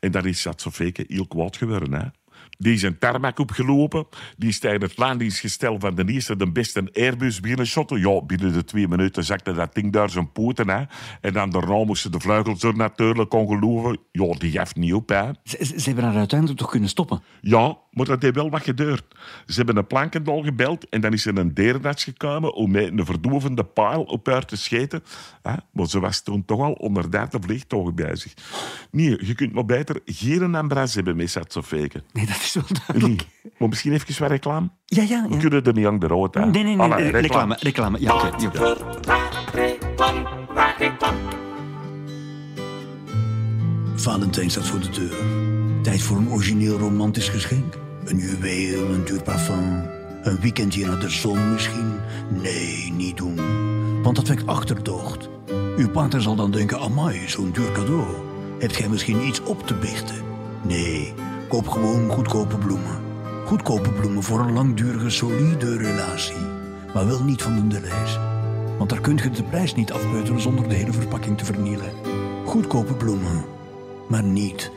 En 0.00 0.10
dan 0.10 0.24
is 0.26 0.42
dat 0.42 0.60
Sofeke 0.60 1.04
heel 1.08 1.26
kwaad 1.26 1.56
geworden, 1.56 1.92
hè. 1.92 2.04
Die 2.58 2.72
is 2.74 2.82
een 2.82 2.98
tarmac 2.98 3.38
opgelopen. 3.38 4.06
Die 4.36 4.48
is 4.48 4.58
tegen 4.58 4.80
het 4.80 4.96
landingsgestel 4.98 5.78
van 5.80 5.94
de 5.94 6.04
eerste 6.04 6.36
de 6.36 6.50
beste 6.50 6.88
Airbus 6.92 7.40
binnen 7.40 7.66
shotten. 7.66 8.00
Ja, 8.00 8.22
binnen 8.22 8.52
de 8.52 8.64
twee 8.64 8.88
minuten 8.88 9.24
zakte 9.24 9.52
dat 9.52 9.74
ding 9.74 9.92
daar 9.92 10.10
zijn 10.10 10.32
poten. 10.32 10.68
Hè. 10.68 10.82
En 11.20 11.32
dan 11.32 11.50
daarna 11.50 11.84
moesten 11.84 12.12
de 12.12 12.20
vleugels 12.20 12.62
er 12.62 12.76
natuurlijk 12.76 13.34
ongeloven. 13.34 13.98
Ja, 14.12 14.34
die 14.38 14.50
gaf 14.52 14.74
niet 14.74 14.92
op, 14.94 15.08
hè. 15.08 15.30
Ze, 15.44 15.64
ze- 15.64 15.82
hebben 15.84 16.04
haar 16.04 16.16
uiteindelijk 16.16 16.58
toch 16.60 16.70
kunnen 16.70 16.88
stoppen. 16.88 17.22
Ja, 17.40 17.76
maar 17.90 18.06
dat 18.06 18.22
heeft 18.22 18.34
wel 18.34 18.50
wat 18.50 18.62
geduurd. 18.62 19.04
Ze 19.46 19.56
hebben 19.56 19.76
een 19.76 19.86
plankendal 19.86 20.42
gebeld 20.42 20.88
en 20.88 21.00
dan 21.00 21.12
is 21.12 21.26
er 21.26 21.38
een 21.38 21.54
dierenarts 21.54 22.04
gekomen 22.04 22.54
om 22.54 22.70
met 22.70 22.98
een 22.98 23.04
verdovende 23.04 23.64
paal 23.64 24.02
op 24.02 24.26
haar 24.26 24.44
te 24.44 24.56
scheten. 24.56 25.02
Hè? 25.42 25.54
Maar 25.72 25.86
ze 25.88 26.00
was 26.00 26.22
toen 26.22 26.44
toch 26.44 26.60
al 26.60 26.72
onder 26.72 27.10
30 27.10 27.40
vliegtuigen 27.44 27.94
bezig. 27.94 28.34
Nee, 28.90 29.26
je 29.26 29.34
kunt 29.34 29.52
maar 29.52 29.64
beter 29.64 30.00
geen 30.04 30.54
ambras 30.54 30.94
hebben 30.94 31.16
met. 31.16 31.38
Nee, 32.12 32.26
dat 32.26 32.36
is 32.42 32.54
wel 32.54 32.64
Nee. 32.68 32.80
duidelijk. 32.86 33.26
Maar 33.58 33.68
misschien 33.68 33.92
even 33.92 34.18
wat 34.18 34.30
reclame? 34.30 34.68
Ja, 34.84 35.02
ja, 35.02 35.26
We 35.28 35.34
ja. 35.34 35.40
kunnen 35.40 35.64
er 35.64 35.72
niet 35.72 35.86
aan 35.86 35.98
de 35.98 36.06
rood, 36.06 36.34
hè? 36.34 36.46
Nee, 36.46 36.62
nee, 36.62 36.76
nee. 36.76 36.92
Allee, 36.92 37.04
eh, 37.12 37.20
reclame, 37.20 37.56
reclame. 37.60 38.00
Ja, 38.00 38.14
oké. 38.14 38.30
ja. 38.36 38.76
Valentijn 43.94 44.50
staat 44.50 44.66
voor 44.66 44.80
de 44.80 44.90
deur. 44.90 45.16
Tijd 45.82 46.02
voor 46.02 46.16
een 46.16 46.30
origineel 46.30 46.78
romantisch 46.78 47.28
geschenk. 47.28 47.74
Een 48.04 48.18
juweel, 48.18 48.88
een 48.94 49.04
duur 49.04 49.22
parfum. 49.22 49.82
Een 50.22 50.40
weekendje 50.40 50.86
naar 50.86 50.98
de 51.00 51.08
zon 51.10 51.52
misschien. 51.52 51.94
Nee, 52.42 52.92
niet 52.96 53.16
doen. 53.16 53.38
Want 54.02 54.16
dat 54.16 54.28
wekt 54.28 54.46
achterdocht. 54.46 55.28
Uw 55.76 55.90
partner 55.90 56.22
zal 56.22 56.34
dan 56.36 56.50
denken, 56.50 56.80
amai, 56.80 57.28
zo'n 57.28 57.50
duur 57.52 57.72
cadeau. 57.72 58.06
Hebt 58.58 58.76
gij 58.76 58.88
misschien 58.88 59.26
iets 59.26 59.42
op 59.42 59.66
te 59.66 59.74
biechten? 59.74 60.16
Nee, 60.62 61.12
koop 61.50 61.68
gewoon 61.68 62.10
goedkope 62.10 62.58
bloemen. 62.58 62.98
Goedkope 63.46 63.90
bloemen 63.90 64.22
voor 64.22 64.40
een 64.40 64.52
langdurige, 64.52 65.10
solide 65.10 65.76
relatie. 65.76 66.36
Maar 66.94 67.06
wel 67.06 67.22
niet 67.24 67.42
van 67.42 67.68
de 67.68 67.80
lijst. 67.80 68.18
Want 68.78 68.90
daar 68.90 69.00
kunt 69.00 69.20
je 69.20 69.30
de 69.30 69.42
prijs 69.42 69.74
niet 69.74 69.92
afpeuteren 69.92 70.40
zonder 70.40 70.68
de 70.68 70.74
hele 70.74 70.92
verpakking 70.92 71.38
te 71.38 71.44
vernielen. 71.44 71.90
Goedkope 72.44 72.94
bloemen, 72.94 73.44
maar 74.08 74.22
niet 74.22 74.70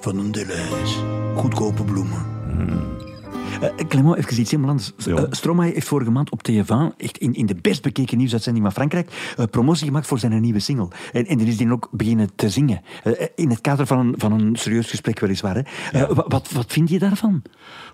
van 0.00 0.18
een 0.18 0.32
Deleuze. 0.32 0.98
Goedkope 1.36 1.84
bloemen. 1.84 2.26
Eh, 3.60 3.86
Clement, 3.88 4.16
even 4.16 4.40
iets 4.40 4.50
helemaal 4.50 4.70
anders. 4.70 4.92
Ja. 4.96 5.14
Eh, 5.16 5.24
Stromae 5.30 5.72
heeft 5.72 5.86
vorige 5.88 6.10
maand 6.10 6.30
op 6.30 6.42
TV1, 6.50 6.96
echt 6.96 7.18
in, 7.18 7.34
in 7.34 7.46
de 7.46 7.54
best 7.54 7.82
bekeken 7.82 8.18
nieuwsuitzending 8.18 8.64
van 8.64 8.74
Frankrijk, 8.74 9.34
eh, 9.36 9.44
promotie 9.50 9.86
gemaakt 9.86 10.06
voor 10.06 10.18
zijn 10.18 10.40
nieuwe 10.40 10.58
single. 10.58 10.88
En, 11.12 11.26
en 11.26 11.40
er 11.40 11.46
is 11.46 11.56
die 11.56 11.72
ook 11.72 11.88
beginnen 11.92 12.34
te 12.34 12.50
zingen. 12.50 12.80
In 13.34 13.50
het 13.50 13.60
kader 13.60 13.86
van 13.86 13.98
een, 13.98 14.14
van 14.16 14.32
een 14.32 14.56
serieus 14.56 14.90
gesprek, 14.90 15.18
weliswaar. 15.20 15.64
Hè. 15.90 16.06
Wa- 16.06 16.24
wat, 16.28 16.50
wat 16.52 16.72
vind 16.72 16.88
je 16.88 16.98
daarvan? 16.98 17.42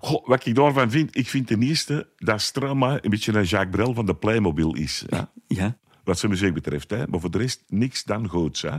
Goh, 0.00 0.26
wat 0.26 0.46
ik 0.46 0.54
daarvan 0.54 0.90
vind, 0.90 1.16
ik 1.16 1.28
vind 1.28 1.46
ten 1.46 1.62
eerste 1.62 2.08
dat 2.16 2.40
Strama 2.40 2.98
een 3.00 3.10
beetje 3.10 3.32
een 3.32 3.44
Jacques 3.44 3.70
Brel 3.76 3.94
van 3.94 4.06
de 4.06 4.14
Playmobil 4.14 4.74
is. 4.74 5.04
Hè? 5.08 5.20
Ja. 5.48 5.76
Wat 6.06 6.18
zijn 6.18 6.32
muziek 6.32 6.54
betreft. 6.54 6.90
Hè. 6.90 7.06
Maar 7.06 7.20
voor 7.20 7.30
de 7.30 7.38
rest 7.38 7.64
niks 7.68 8.04
dan 8.04 8.30
goots. 8.30 8.62
Hè. 8.62 8.78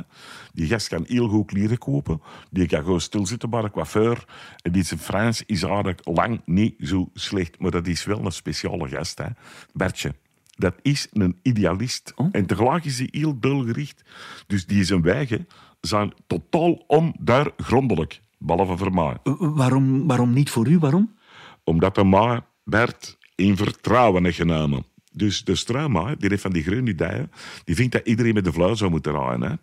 Die 0.54 0.68
gast 0.68 0.88
kan 0.88 1.04
heel 1.08 1.28
goed 1.28 1.46
kleren 1.46 1.78
kopen. 1.78 2.22
Die 2.52 2.68
kan 2.68 2.84
gewoon 2.84 3.02
stilzitten 3.02 3.50
bij 3.50 3.62
de 3.62 3.72
coiffeur. 3.72 4.26
En 4.62 4.72
die 4.72 4.84
zijn 4.84 5.00
Frans 5.00 5.44
is 5.46 5.64
eigenlijk 5.64 6.02
lang 6.04 6.42
niet 6.46 6.76
zo 6.80 7.10
slecht. 7.14 7.60
Maar 7.60 7.72
dat 7.72 7.88
is 7.88 8.06
wel 8.06 8.26
een 8.26 8.32
speciale 8.32 8.88
gast. 8.88 9.18
Hè. 9.18 9.26
Bertje. 9.74 10.14
Dat 10.56 10.76
is 10.82 11.08
een 11.12 11.40
idealist. 11.42 12.14
En 12.32 12.46
tegelijk 12.46 12.86
is 12.86 12.98
hij 12.98 13.08
heel 13.12 13.40
doelgericht. 13.40 14.04
Dus 14.48 14.66
die 14.66 14.84
zijn 14.84 15.02
wijgen 15.02 15.48
zijn 15.82 16.14
totaal 16.28 16.84
ondoorgrondelijk. 16.88 18.22
Behalve 18.38 18.78
voor 18.78 18.94
mij. 18.94 19.18
Eh, 19.24 19.34
waarom, 19.38 20.08
waarom 20.08 20.34
niet 20.34 20.50
voor 20.50 20.68
u? 20.68 20.80
Waarom? 20.80 21.16
Omdat 21.64 21.96
de 21.96 22.04
ma 22.04 22.46
Bert 22.64 23.18
in 23.36 23.58
vertrouwen 23.58 24.24
heeft 24.24 24.38
genomen. 24.38 24.86
Dus 25.18 25.44
de 25.44 25.56
Struima, 25.56 26.16
die 26.16 26.30
heeft 26.30 26.42
van 26.42 26.52
die 26.52 26.64
groene 26.64 26.90
ideeën, 26.90 27.32
die 27.64 27.76
vindt 27.76 27.92
dat 27.92 28.06
iedereen 28.06 28.34
met 28.34 28.44
de 28.44 28.52
vrouw 28.52 28.74
zou 28.74 28.92
moeten 28.92 29.12
rijden. 29.12 29.50
Hè. 29.50 29.56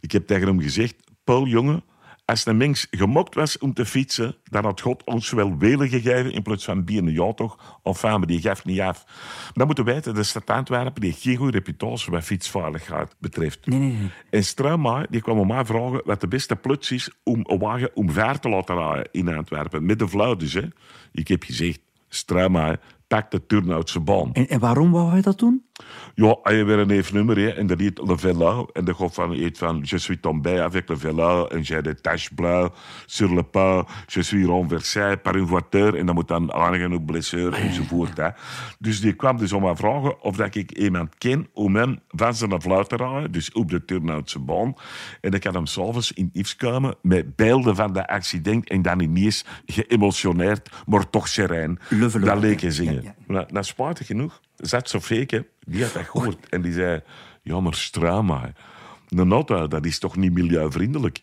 Ik 0.00 0.12
heb 0.12 0.26
tegen 0.26 0.46
hem 0.46 0.60
gezegd, 0.60 0.94
Paul, 1.24 1.46
jongen, 1.46 1.82
als 2.30 2.46
een 2.46 2.56
mens 2.56 2.86
gemokt 2.90 3.34
was 3.34 3.58
om 3.58 3.74
te 3.74 3.86
fietsen, 3.86 4.36
dan 4.44 4.64
had 4.64 4.80
God 4.80 5.04
ons 5.04 5.30
wel 5.30 5.58
welen 5.58 5.88
gegeven 5.88 6.32
in 6.32 6.42
plaats 6.42 6.64
van 6.64 6.84
bieren. 6.84 7.12
Ja 7.12 7.32
toch? 7.32 7.80
Enfin, 7.82 8.10
maar 8.10 8.26
die 8.26 8.40
geeft 8.40 8.64
niet 8.64 8.80
af. 8.80 9.04
Dan 9.52 9.66
moeten 9.66 9.84
we 9.84 9.92
weten, 9.92 10.14
de 10.14 10.22
stad 10.22 10.50
Antwerpen 10.50 11.00
die 11.00 11.10
heeft 11.10 11.22
geen 11.22 11.36
goede 11.36 11.52
reputatie 11.52 12.12
wat 12.12 12.24
fietsveiligheid 12.24 13.14
betreft. 13.18 13.66
Nee, 13.66 13.78
nee, 13.78 13.92
nee. 13.92 14.10
En 14.30 14.44
Struima 14.44 15.06
die 15.10 15.20
kwam 15.20 15.38
om 15.38 15.46
mij 15.46 15.64
vragen 15.64 16.02
wat 16.04 16.20
de 16.20 16.28
beste 16.28 16.56
plots 16.56 16.90
is 16.90 17.10
om 17.22 17.40
een 17.42 17.58
wagen 17.58 17.90
om 17.94 18.10
ver 18.10 18.40
te 18.40 18.48
laten 18.48 18.76
rijden 18.76 19.08
in 19.12 19.34
Antwerpen. 19.34 19.86
Met 19.86 19.98
de 19.98 20.36
dus. 20.36 20.52
Hè. 20.52 20.68
Ik 21.12 21.28
heb 21.28 21.42
gezegd, 21.42 21.80
Struima, 22.08 22.78
pak 23.10 23.30
de 23.30 23.46
Turnhoutse 23.46 24.00
baan. 24.00 24.32
En, 24.32 24.48
en 24.48 24.60
waarom 24.60 24.90
wou 24.90 25.10
hij 25.10 25.20
dat 25.20 25.38
doen? 25.38 25.64
Ja, 26.14 26.38
hij 26.42 26.54
heeft 26.54 26.66
weer 26.66 26.78
een 26.78 26.90
even 26.90 27.14
nummer 27.14 27.38
hè, 27.38 27.48
en 27.48 27.66
dat 27.66 27.80
heet 27.80 28.00
Le 28.04 28.18
Velo. 28.18 28.66
En 28.72 28.84
dat 28.84 28.96
gaat 28.96 29.14
van, 29.14 29.32
heet 29.32 29.58
van 29.58 29.80
Je 29.82 29.98
suis 29.98 30.20
tombé 30.20 30.62
avec 30.62 30.88
le 30.88 30.96
vélo 30.96 31.46
en 31.46 31.64
j'ai 31.64 31.82
des 31.82 32.00
taches 32.00 32.28
bleues 32.34 32.70
sur 33.06 33.34
le 33.34 33.42
pas. 33.42 33.84
Je 34.06 34.22
suis 34.22 34.46
renversé 34.46 35.16
par 35.22 35.34
une 35.34 35.46
voiture. 35.46 35.98
En 35.98 36.06
dat 36.06 36.14
moet 36.14 36.28
dan 36.28 36.52
aangaan 36.52 36.94
op 36.94 37.06
blessure 37.06 37.56
enzovoort. 37.56 38.16
Hè. 38.16 38.28
Dus 38.78 39.00
die 39.00 39.12
kwam 39.12 39.36
dus 39.36 39.52
om 39.52 39.62
me 39.62 39.76
vragen 39.76 40.22
of 40.22 40.36
dat 40.36 40.54
ik 40.54 40.72
iemand 40.72 41.14
ken 41.18 41.48
om 41.52 41.76
hem 41.76 41.98
van 42.08 42.34
zijn 42.34 42.62
vluit 42.62 42.88
te 42.88 42.96
rijden, 42.96 43.32
dus 43.32 43.52
op 43.52 43.70
de 43.70 43.84
Turnhoutse 43.84 44.38
baan. 44.38 44.74
En 45.20 45.32
ik 45.32 45.44
had 45.44 45.54
hem 45.54 45.66
s'avonds 45.66 46.12
in 46.12 46.30
Yves 46.32 46.56
komen 46.56 46.94
met 47.02 47.36
beelden 47.36 47.76
van 47.76 47.92
de 47.92 48.06
accident 48.06 48.68
en 48.68 48.82
dan 48.82 49.00
ineens 49.00 49.44
geëmotioneerd, 49.66 50.70
maar 50.86 51.10
toch 51.10 51.28
sereen. 51.28 51.78
Velo. 51.80 52.26
Dat 52.26 52.38
leek 52.38 52.60
je 52.60 52.70
zingen. 52.70 52.94
Ja, 52.94 53.00
ja. 53.02 53.19
Nou, 53.30 53.46
nou, 53.48 53.64
spijtig 53.64 54.06
genoeg 54.06 54.40
zat 54.56 54.88
Sofeke, 54.88 55.46
die 55.66 55.82
had 55.82 55.92
dat 55.92 56.04
gehoord. 56.04 56.48
En 56.48 56.62
die 56.62 56.72
zei, 56.72 57.02
ja, 57.42 57.60
maar 57.60 57.74
Strama, 57.74 58.52
een 59.08 59.32
auto, 59.32 59.68
dat 59.68 59.86
is 59.86 59.98
toch 59.98 60.16
niet 60.16 60.32
milieuvriendelijk? 60.32 61.22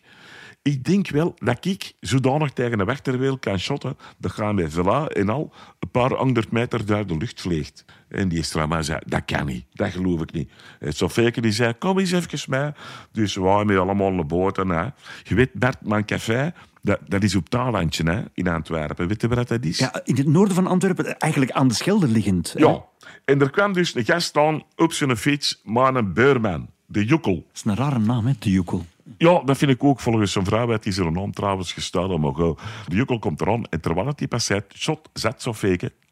Ik 0.62 0.84
denk 0.84 1.08
wel 1.08 1.34
dat 1.38 1.64
ik 1.64 1.92
zodanig 2.00 2.52
tegen 2.52 2.80
een 2.80 2.86
wechterwiel 2.86 3.38
kan 3.38 3.58
shotten 3.58 3.96
dat 4.18 4.32
gaan 4.32 4.54
met 4.54 4.72
villa 4.72 5.06
en 5.06 5.28
al 5.28 5.52
een 5.78 5.90
paar 5.90 6.12
honderd 6.12 6.50
meter 6.50 6.86
door 6.86 7.06
de 7.06 7.16
lucht 7.16 7.40
vliegt. 7.40 7.84
En 8.08 8.28
die 8.28 8.42
Strama 8.42 8.82
zei, 8.82 9.00
dat 9.06 9.24
kan 9.24 9.46
niet, 9.46 9.64
dat 9.72 9.90
geloof 9.90 10.20
ik 10.20 10.32
niet. 10.32 10.50
En 10.80 10.92
Sofeke 10.92 11.40
die 11.40 11.52
zei, 11.52 11.72
kom 11.78 11.98
eens 11.98 12.12
even 12.12 12.50
mee. 12.50 12.70
Dus 13.12 13.34
we 13.34 13.40
waren 13.40 13.66
met 13.66 13.78
allemaal 13.78 14.12
naar 14.12 14.26
boten. 14.26 14.68
Hè. 14.68 14.86
Je 15.22 15.34
weet, 15.34 15.52
Bert, 15.52 15.80
mijn 15.80 16.04
café, 16.04 16.52
dat, 16.88 17.00
dat 17.06 17.22
is 17.22 17.34
op 17.34 17.48
Taalandje 17.48 18.10
hè, 18.10 18.22
in 18.34 18.48
Antwerpen. 18.48 19.08
Weet 19.08 19.20
je 19.20 19.28
wat 19.28 19.48
dat 19.48 19.64
is? 19.64 19.78
Ja, 19.78 20.00
in 20.04 20.16
het 20.16 20.26
noorden 20.26 20.54
van 20.54 20.66
Antwerpen, 20.66 21.18
eigenlijk 21.18 21.52
aan 21.52 21.68
de 21.68 21.74
Schelde 21.74 22.08
liggend. 22.08 22.52
hè? 22.52 22.60
Ja. 22.60 22.84
En 23.24 23.40
er 23.40 23.50
kwam 23.50 23.72
dus 23.72 23.94
een 23.94 24.04
gast 24.04 24.36
aan 24.36 24.62
op 24.76 24.92
zijn 24.92 25.16
fiets, 25.16 25.60
maar 25.64 25.94
een 25.94 26.12
beurman, 26.12 26.70
de 26.86 27.04
Jukkel. 27.04 27.34
Dat 27.34 27.44
is 27.54 27.64
een 27.64 27.76
rare 27.76 27.98
naam, 27.98 28.26
hè, 28.26 28.32
de 28.38 28.50
Joekel. 28.50 28.84
Ja, 29.18 29.42
dat 29.44 29.56
vind 29.58 29.70
ik 29.70 29.84
ook 29.84 30.00
volgens 30.00 30.32
zijn 30.32 30.44
vrouw. 30.44 30.78
Is 30.82 30.98
er 30.98 31.06
een 31.06 31.12
naam 31.12 31.32
trouwens 31.32 31.72
gestaan. 31.72 32.20
Maar 32.20 32.34
go. 32.34 32.58
De 32.86 32.96
Jukkel 32.96 33.18
komt 33.18 33.40
eraan 33.40 33.64
en 33.64 33.80
terwijl 33.80 34.06
het 34.06 34.18
die 34.18 34.28
passeert, 34.28 34.74
shot, 34.76 35.08
zet 35.12 35.42
zo 35.42 35.52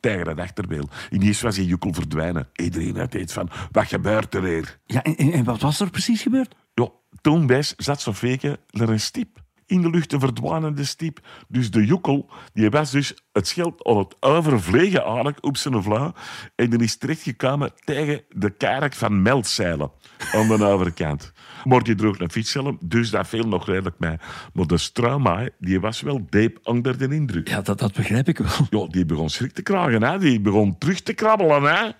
tegen 0.00 0.28
het 0.28 0.38
achterbeeld. 0.40 0.92
Ineens 1.10 1.40
was 1.40 1.54
die 1.54 1.66
Jukkel 1.66 1.92
verdwijnen. 1.92 2.48
Iedereen 2.54 2.96
had 2.96 3.14
iets 3.14 3.32
van, 3.32 3.50
wat 3.70 3.86
gebeurt 3.86 4.34
er 4.34 4.44
hier? 4.44 4.78
Ja, 4.86 5.02
en, 5.02 5.16
en- 5.16 5.44
wat 5.44 5.60
was 5.60 5.80
er 5.80 5.90
precies 5.90 6.22
gebeurd? 6.22 6.54
Ja, 6.74 6.88
toen 7.20 7.46
wijs 7.46 7.74
zat 7.76 8.00
zo 8.00 8.12
fake 8.12 8.58
er 8.70 8.90
een 8.90 9.00
stip. 9.00 9.44
In 9.66 9.82
de 9.82 9.90
lucht 9.90 10.12
een 10.12 10.20
verdwanende 10.20 10.84
stip. 10.84 11.20
Dus 11.48 11.70
de 11.70 11.86
Jukkel, 11.86 12.30
die 12.52 12.70
was 12.70 12.90
dus 12.90 13.14
het 13.32 13.48
schild 13.48 13.84
aan 13.84 13.98
het 13.98 14.16
overvliegen 14.20 15.04
eigenlijk 15.04 15.44
op 15.44 15.56
zijn 15.56 15.82
vrouw. 15.82 16.12
En 16.54 16.70
dan 16.70 16.80
is 16.80 16.96
terechtgekomen 16.96 17.72
tegen 17.84 18.22
de 18.28 18.50
kerk 18.50 18.94
van 18.94 19.22
Meldzeilen 19.22 19.90
aan 20.32 20.48
de 20.48 20.64
overkant. 20.64 21.32
Maar 21.64 21.82
die 21.82 21.94
droeg 21.94 22.18
een 22.18 22.30
fietshelm, 22.30 22.78
dus 22.80 23.10
dat 23.10 23.28
viel 23.28 23.48
nog 23.48 23.66
redelijk 23.66 23.98
mee. 23.98 24.16
Maar 24.52 24.66
de 24.66 24.78
Strauma, 24.78 25.48
die 25.58 25.80
was 25.80 26.00
wel 26.00 26.26
diep 26.30 26.58
onder 26.62 26.98
de 26.98 27.14
indruk. 27.14 27.48
Ja, 27.48 27.60
dat, 27.60 27.78
dat 27.78 27.92
begrijp 27.92 28.28
ik 28.28 28.38
wel. 28.38 28.66
Ja, 28.70 28.86
die 28.90 29.04
begon 29.04 29.30
schrik 29.30 29.52
te 29.52 29.62
kragen, 29.62 30.02
hè. 30.02 30.18
die 30.18 30.40
begon 30.40 30.78
terug 30.78 31.00
te 31.00 31.12
krabbelen. 31.12 31.62
Hè. 31.62 31.90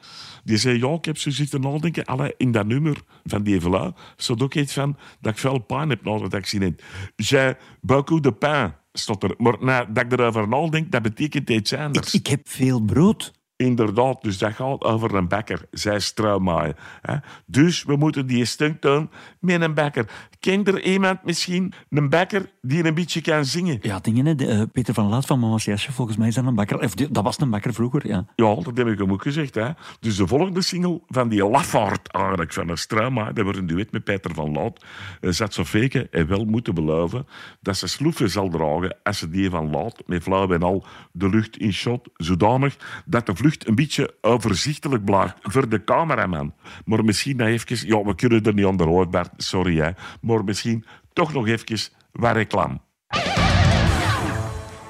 Die 0.45 0.57
zei, 0.57 0.79
ja, 0.79 0.93
ik 0.93 1.05
heb 1.05 1.19
zo 1.19 1.31
zitten 1.31 1.61
nadenken, 1.61 2.05
allee, 2.05 2.35
in 2.37 2.53
dat 2.53 2.67
nummer 2.67 2.97
van 3.25 3.43
die 3.43 3.61
vla 3.61 3.95
stond 4.17 4.43
ook 4.43 4.55
iets 4.55 4.73
van 4.73 4.97
dat 5.21 5.33
ik 5.33 5.39
veel 5.39 5.59
pijn 5.59 5.89
heb 5.89 6.05
na 6.05 6.19
het 6.19 6.35
accident. 6.35 6.83
J'ai 7.17 7.55
beaucoup 7.81 8.23
de 8.23 8.33
pain, 8.33 8.75
stond 8.93 9.23
er. 9.23 9.35
Maar 9.39 9.57
nou, 9.61 9.93
dat 9.93 10.05
ik 10.05 10.13
erover 10.13 10.49
nadenk, 10.49 10.93
dat 10.93 11.03
betekent 11.03 11.51
iets 11.51 11.73
Ik, 11.73 11.79
anders. 11.79 12.15
ik 12.15 12.27
heb 12.27 12.49
veel 12.49 12.81
brood. 12.81 13.33
Inderdaad, 13.57 14.23
dus 14.23 14.39
dat 14.39 14.53
gaat 14.53 14.85
over 14.85 15.15
een 15.15 15.29
bakker, 15.29 15.61
zei 15.71 16.01
Straumaai. 16.01 16.73
hè. 17.03 17.17
Dus 17.47 17.85
we 17.85 17.97
moeten 17.97 18.27
die 18.27 18.45
stunt 18.45 18.83
doen 18.83 19.11
met 19.41 19.61
een 19.61 19.75
bakker. 19.75 20.09
Kent 20.41 20.69
er 20.69 20.83
iemand 20.83 21.25
misschien 21.25 21.73
een 21.91 22.09
bakker 22.09 22.51
die 22.61 22.85
een 22.85 22.95
beetje 22.95 23.21
kan 23.21 23.45
zingen? 23.45 23.79
Ja, 23.83 23.99
dingen, 23.99 24.27
hè. 24.27 24.35
De, 24.35 24.47
eh, 24.47 24.63
Peter 24.73 24.95
van 24.95 25.09
Laat 25.09 25.27
van 25.27 25.39
Mama's 25.39 25.65
Jasje, 25.65 25.93
volgens 25.93 26.17
mij 26.17 26.29
is 26.29 26.35
dat 26.35 26.47
een 26.47 26.55
bakker. 26.55 26.81
Of, 26.81 26.95
dat 26.95 27.25
was 27.25 27.41
een 27.41 27.51
bakker 27.51 27.75
vroeger, 27.75 28.07
ja. 28.07 28.25
Ja, 28.35 28.55
dat 28.55 28.77
heb 28.77 28.87
ik 28.87 28.99
hem 28.99 29.13
ook 29.13 29.23
gezegd. 29.23 29.55
Hè. 29.55 29.71
Dus 30.01 30.17
de 30.17 30.27
volgende 30.27 30.63
single 30.63 31.01
van 31.09 31.29
die 31.29 31.49
lafaard 31.49 32.09
eigenlijk 32.13 32.53
van 32.53 32.69
een 32.69 33.35
dat 33.35 33.45
wordt 33.45 33.59
een 33.59 33.67
duet 33.67 33.93
met 33.93 34.05
Peter 34.05 34.35
van 34.35 34.53
Laat, 34.53 34.85
eh, 35.21 35.31
zat 35.31 35.55
Sofeke 35.55 36.09
en 36.11 36.27
wel 36.27 36.45
moeten 36.45 36.75
beloven 36.75 37.27
dat 37.61 37.77
ze 37.77 37.89
sloeven 37.89 38.31
zal 38.31 38.49
dragen 38.49 38.97
als 39.03 39.19
ze 39.19 39.29
die 39.29 39.51
van 39.51 39.71
Laat 39.71 40.03
met 40.07 40.23
flauw 40.23 40.51
en 40.53 40.63
al 40.63 40.85
de 41.13 41.29
lucht 41.29 41.57
in 41.57 41.73
shot, 41.73 42.09
zodanig 42.17 42.77
dat 43.05 43.27
de 43.27 43.35
een 43.59 43.75
beetje 43.75 44.15
overzichtelijk 44.21 45.05
blijft 45.05 45.35
voor 45.43 45.69
de 45.69 45.85
cameraman. 45.85 46.55
Maar 46.85 47.05
misschien 47.05 47.37
nog 47.37 47.49
even, 47.49 47.87
ja, 47.87 48.03
we 48.03 48.15
kunnen 48.15 48.43
er 48.43 48.55
niet 48.55 48.65
onderhouden, 48.65 49.11
Bart, 49.11 49.31
sorry 49.37 49.79
hè, 49.79 49.91
maar 50.21 50.45
misschien 50.45 50.85
toch 51.12 51.33
nog 51.33 51.47
even 51.47 51.79
wat 52.12 52.35
reclame. 52.35 52.81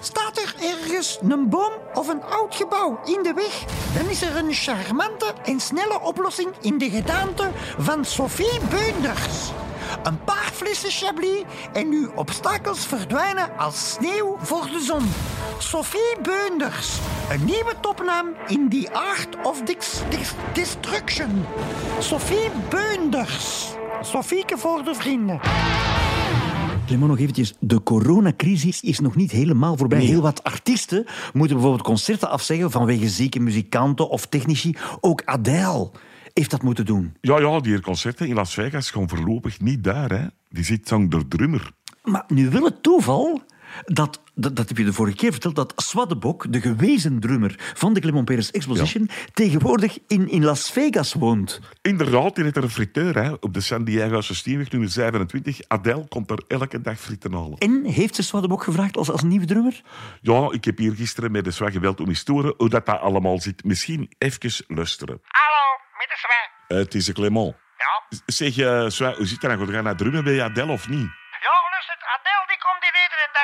Staat 0.00 0.38
er 0.38 0.54
ergens 0.60 1.18
een 1.22 1.48
boom 1.48 1.72
of 1.94 2.08
een 2.08 2.22
oud 2.22 2.54
gebouw 2.54 3.00
in 3.04 3.22
de 3.22 3.32
weg, 3.34 3.64
dan 3.94 4.10
is 4.10 4.22
er 4.22 4.36
een 4.36 4.52
charmante 4.52 5.34
en 5.44 5.60
snelle 5.60 6.00
oplossing 6.00 6.48
in 6.60 6.78
de 6.78 6.90
gedaante 6.90 7.50
van 7.78 8.04
Sophie 8.04 8.60
Beunders. 8.70 9.52
Een 10.02 10.24
paar 10.24 10.50
flessen 10.52 10.90
Chablis 10.90 11.42
en 11.72 11.86
uw 11.86 12.10
obstakels 12.14 12.86
verdwijnen 12.86 13.58
als 13.58 13.90
sneeuw 13.90 14.36
voor 14.40 14.66
de 14.72 14.80
zon. 14.80 15.04
Sophie 15.58 16.16
Beunders, 16.22 16.98
een 17.30 17.44
nieuwe 17.44 17.74
topnaam 17.80 18.26
in 18.46 18.68
the 18.68 18.88
art 18.92 19.36
of 19.42 19.62
dis- 19.62 20.02
dis- 20.10 20.34
destruction. 20.52 21.44
Sophie 22.00 22.50
Beunders. 22.70 23.68
Sophieke 24.02 24.58
voor 24.58 24.84
de 24.84 24.94
vrienden. 24.94 25.40
Clement, 26.86 27.08
nog 27.10 27.18
eventjes. 27.18 27.54
De 27.60 27.82
coronacrisis 27.82 28.80
is 28.80 29.00
nog 29.00 29.16
niet 29.16 29.30
helemaal 29.30 29.76
voorbij. 29.76 30.00
Heel 30.00 30.22
wat 30.22 30.44
artiesten 30.44 31.04
moeten 31.32 31.56
bijvoorbeeld 31.56 31.86
concerten 31.86 32.30
afzeggen 32.30 32.70
vanwege 32.70 33.08
zieke 33.08 33.40
muzikanten 33.40 34.08
of 34.08 34.26
technici. 34.26 34.76
Ook 35.00 35.22
Adele 35.24 35.90
heeft 36.34 36.50
dat 36.50 36.62
moeten 36.62 36.84
doen. 36.86 37.14
Ja, 37.20 37.38
ja, 37.40 37.60
die 37.60 37.80
concerten 37.80 38.28
in 38.28 38.34
Las 38.34 38.54
Vegas 38.54 38.90
gaan 38.90 39.08
voorlopig 39.08 39.60
niet 39.60 39.84
daar. 39.84 40.10
Hè. 40.10 40.26
Die 40.48 40.64
zit 40.64 40.88
zang 40.88 41.10
door 41.10 41.28
drummer. 41.28 41.70
Maar 42.04 42.24
nu 42.28 42.50
wil 42.50 42.64
het 42.64 42.82
toeval 42.82 43.40
dat, 43.84 44.20
dat, 44.34 44.56
dat 44.56 44.68
heb 44.68 44.78
je 44.78 44.84
de 44.84 44.92
vorige 44.92 45.16
keer 45.16 45.30
verteld, 45.30 45.56
dat 45.56 45.72
Swaddebok, 45.76 46.52
de 46.52 46.60
gewezen 46.60 47.20
drummer 47.20 47.54
van 47.74 47.94
de 47.94 48.00
Clement 48.00 48.24
Peres 48.24 48.50
Exposition, 48.50 49.10
tegenwoordig 49.32 49.98
in, 50.06 50.28
in 50.28 50.44
Las 50.44 50.70
Vegas 50.70 51.14
woont. 51.14 51.60
Inderdaad, 51.82 52.34
die 52.34 52.44
heeft 52.44 52.56
er 52.56 52.62
een 52.62 52.70
friteur 52.70 53.14
hè, 53.22 53.32
op 53.40 53.54
de 53.54 53.60
San 53.60 53.84
Diego's 53.84 54.36
Steenweg 54.36 54.70
nummer 54.70 54.90
27. 54.90 55.60
Adele 55.68 56.08
komt 56.08 56.30
er 56.30 56.44
elke 56.48 56.80
dag 56.80 57.00
frieten 57.00 57.32
halen. 57.32 57.58
En 57.58 57.84
heeft 57.84 58.14
ze 58.14 58.22
Swaddebok 58.22 58.62
gevraagd 58.62 58.96
als, 58.96 59.10
als 59.10 59.22
nieuwe 59.22 59.46
drummer? 59.46 59.82
Ja, 60.20 60.48
ik 60.50 60.64
heb 60.64 60.78
hier 60.78 60.94
gisteren 60.94 61.30
met 61.32 61.44
de 61.44 61.50
zwak 61.50 61.72
gebeld 61.72 62.00
om 62.00 62.08
eens 62.08 62.22
te 62.22 62.32
horen 62.32 62.54
hoe 62.56 62.68
dat, 62.68 62.86
dat 62.86 63.00
allemaal 63.00 63.40
zit. 63.40 63.64
Misschien 63.64 64.10
even 64.18 64.64
luisteren. 64.68 65.20
Hallo, 65.26 65.64
met 65.98 66.08
de 66.08 66.18
zwijn. 66.18 66.50
Eh, 66.68 66.84
het 66.84 66.94
is 66.94 67.08
een 67.08 67.14
Clement. 67.14 67.54
Ja? 67.78 68.18
Zeg, 68.26 68.58
eh 68.58 68.86
Zwa, 68.86 69.14
hoe 69.14 69.26
zit 69.26 69.40
dat 69.40 69.50
nou? 69.50 69.66
Ga 69.66 69.76
je 69.76 69.82
naar 69.82 69.96
drummen 69.96 70.24
bij 70.24 70.42
Adele 70.42 70.72
of 70.72 70.88
niet? 70.88 71.08
Ja, 71.46 71.56
luister, 71.72 71.96
Adele 72.14 72.44
die 72.46 72.58
komt 72.66 72.82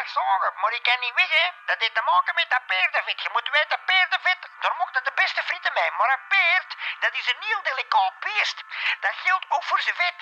zagen. 0.08 0.52
Maar 0.60 0.70
die 0.70 0.80
kan 0.88 1.00
niet 1.00 1.30
hè. 1.38 1.46
Dat 1.66 1.80
heeft 1.80 1.94
te 1.94 2.02
maken 2.12 2.34
met 2.34 2.50
dat 2.50 2.66
paardenvet. 2.66 3.22
Je 3.22 3.30
moet 3.32 3.48
weten, 3.50 3.78
paardenvet, 3.86 4.40
daar 4.60 4.74
mochten 4.78 5.04
de 5.04 5.12
beste 5.14 5.42
frieten 5.42 5.72
mee. 5.72 5.90
Maar 5.98 6.10
een 6.12 6.26
paard, 6.28 6.70
dat 7.00 7.12
is 7.20 7.26
een 7.30 7.42
heel 7.48 7.62
delicaat 7.62 8.14
beest. 8.20 8.58
Dat 9.00 9.14
geldt 9.24 9.46
ook 9.48 9.64
voor 9.64 9.80
zijn 9.80 9.96
vet. 9.96 10.18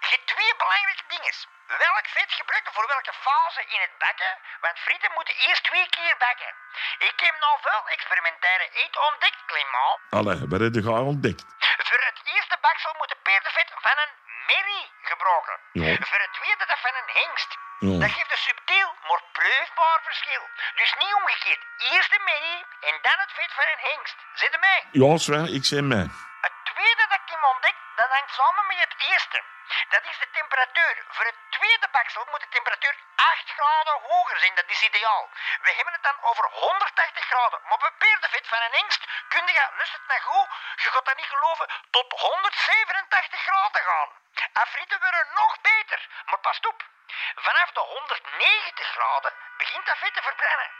Je 0.00 0.08
hebt 0.14 0.26
twee 0.26 0.54
belangrijke 0.56 1.04
dingen. 1.08 1.34
Welk 1.66 2.06
vet 2.06 2.32
gebruik 2.32 2.64
je 2.66 2.72
voor 2.72 2.86
welke 2.86 3.12
fase 3.12 3.64
in 3.74 3.80
het 3.80 3.98
bakken? 3.98 4.38
Want 4.60 4.78
frieten 4.78 5.12
moeten 5.12 5.34
eerst 5.34 5.64
twee 5.64 5.88
keer 5.88 6.16
bakken. 6.18 6.54
Ik 6.98 7.20
heb 7.20 7.34
nou 7.40 7.58
veel 7.60 7.88
experimenteren 7.88 8.68
iets 8.84 8.98
ontdekt, 8.98 9.44
Clement. 9.46 9.98
Allee, 10.10 10.40
wat 10.52 10.60
heb 10.60 10.74
je 10.74 10.82
al 10.88 11.06
ontdekt? 11.12 11.44
Voor 11.88 12.02
het 12.10 12.20
eerste 12.24 12.58
baksel 12.60 12.94
moet 12.98 13.08
de 13.08 13.20
paardenvet 13.22 13.72
van 13.74 13.98
een 14.02 14.12
merrie 14.46 14.92
gebroken. 15.02 15.56
Ja. 15.72 15.96
Voor 16.10 16.20
het 16.26 16.32
tweede 16.32 16.66
dat 16.66 16.78
van 16.78 16.94
een 16.94 17.10
hengst. 17.20 17.56
Ja. 17.88 17.98
Dat 18.04 18.12
geeft 18.16 18.30
een 18.30 18.46
subtiel, 18.50 18.88
maar 19.08 19.22
proefbaar 19.38 20.00
verschil. 20.10 20.44
Dus 20.80 20.90
niet 20.98 21.14
omgekeerd. 21.20 21.62
Eerst 21.90 22.10
de 22.10 22.20
merrie 22.30 22.62
en 22.88 22.94
dan 23.06 23.18
het 23.24 23.32
vet 23.38 23.52
van 23.58 23.66
een 23.72 23.84
hengst. 23.90 24.18
Zit 24.34 24.52
er 24.56 24.62
mee? 24.68 24.80
Ja, 25.02 25.10
Zwa, 25.24 25.38
ik 25.58 25.64
zei 25.70 25.80
mij. 25.92 26.06
Het 26.46 26.56
tweede 26.70 27.04
dat 27.10 27.20
ik 27.22 27.30
heb 27.34 27.42
ontdekt, 27.54 27.82
dat 28.00 28.08
hangt 28.16 28.32
samen 28.40 28.64
met 28.70 28.78
het 28.86 28.94
eerste. 29.10 29.38
Dat 29.94 30.04
is 30.10 30.18
de 30.22 30.28
temperatuur. 30.38 30.94
Voor 31.14 31.24
het 31.24 31.38
tweede 31.56 31.88
baksel 31.96 32.24
moet 32.30 32.44
de 32.46 32.54
temperatuur 32.56 32.94
8 33.14 33.50
graden 33.56 33.96
hoger 34.08 34.38
zijn. 34.38 34.54
Dat 34.54 34.70
is 34.74 34.82
ideaal. 34.90 35.24
We 35.66 35.72
hebben 35.78 35.94
het 35.96 36.02
dan 36.08 36.18
over 36.30 36.46
180 36.50 37.24
graden. 37.24 37.60
Maar 37.68 37.80
bij 37.84 37.94
paardenvet 38.02 38.46
van 38.52 38.62
een 38.62 38.78
hengst 38.80 39.02
kun 39.28 39.46
je, 39.56 39.64
lust 39.78 39.92
het 39.98 40.06
naar 40.08 40.24
goed, 40.30 40.48
je 40.82 40.88
gaat 40.94 41.06
dat 41.06 41.16
niet 41.16 41.32
geloven, 41.34 41.66
tot 41.90 42.08
187 42.20 43.40
graden 43.48 43.82
gaan. 43.88 44.10
En 44.52 44.66
frieten 44.66 45.00
worden 45.00 45.26
nog 45.34 45.52
beter. 45.60 46.00
Maar 46.28 46.38
pas 46.38 46.60
op, 46.70 46.78
vanaf 47.46 47.68
de 47.78 47.84
190 47.96 48.86
graden 48.96 49.32
begint 49.62 49.86
dat 49.86 49.98
vet 50.02 50.14
te 50.16 50.22
verbrennen. 50.28 50.70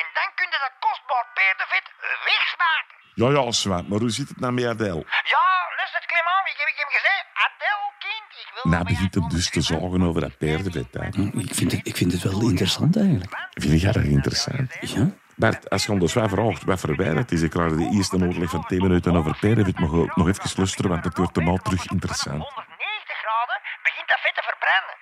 En 0.00 0.06
dan 0.18 0.28
kun 0.38 0.48
je 0.54 0.58
dat 0.66 0.74
kostbaar 0.86 1.26
paardenvet 1.36 1.86
wegsmaken. 2.28 2.96
Ja, 3.20 3.28
ja, 3.36 3.52
Zwa, 3.52 3.78
maar 3.88 4.00
hoe 4.04 4.10
zit 4.18 4.28
het 4.28 4.40
nou 4.40 4.52
met 4.52 4.66
Adele? 4.72 5.04
Ja, 5.34 5.46
luister, 5.76 6.02
Clement, 6.10 6.46
ik 6.52 6.56
heb 6.60 6.68
ik 6.74 6.78
heb 6.82 6.90
gezegd, 6.98 7.24
Adele, 7.44 7.88
kind, 8.06 8.30
ik 8.42 8.48
wil... 8.54 8.72
Nou 8.72 8.84
begint 8.84 9.14
het 9.14 9.30
dus 9.30 9.50
te 9.50 9.60
zorgen 9.60 10.02
over 10.08 10.20
dat 10.20 10.38
paardenvet. 10.38 10.94
Hè. 10.94 11.06
Ik 11.46 11.54
vind 11.54 11.72
het, 11.72 11.86
ik 11.86 11.96
vind 11.96 12.12
het 12.12 12.22
wel 12.22 12.40
interessant 12.50 12.96
eigenlijk. 12.96 13.32
Vind 13.50 13.80
jij 13.80 13.92
dat 13.92 14.04
interessant? 14.18 14.76
Ja? 14.80 15.06
Bert, 15.36 15.70
als 15.70 15.86
je 15.86 15.92
ons 15.92 16.12
zwaar 16.12 16.28
vraagt 16.28 16.64
wat 16.64 16.82
het 16.82 17.32
is, 17.32 17.42
ik 17.42 17.54
laat 17.54 17.76
de 17.76 17.90
eerste 17.96 18.16
noodleg 18.16 18.50
van 18.50 18.66
10 18.66 18.82
minuten 18.82 19.16
over 19.16 19.36
paardenvet 19.40 19.78
nog, 19.78 20.16
nog 20.16 20.28
even 20.28 20.50
luisteren, 20.56 20.90
want 20.90 21.04
het 21.04 21.16
wordt 21.16 21.34
daarna 21.34 21.56
terug 21.56 21.84
interessant. 21.90 22.42
190 22.42 23.16
graden 23.22 23.58
begint 23.82 24.08
dat 24.08 24.20
vet 24.20 24.34
te 24.34 24.42
verbranden. 24.50 24.96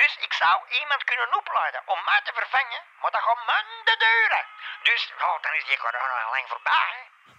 Dus 0.00 0.12
ik 0.26 0.32
zou 0.44 0.56
iemand 0.80 1.02
kunnen 1.10 1.28
opleiden 1.40 1.80
om 1.92 2.00
mij 2.10 2.20
te 2.24 2.32
vervangen, 2.40 2.82
maar 3.00 3.12
dat 3.16 3.24
gaat 3.26 3.42
maanden 3.52 3.98
duren. 4.06 4.44
Dus, 4.88 5.02
nou, 5.20 5.34
dan 5.44 5.52
is 5.58 5.64
die 5.70 5.78
corona 5.84 6.16
al 6.26 6.34
lang 6.36 6.48
voorbij. 6.52 6.96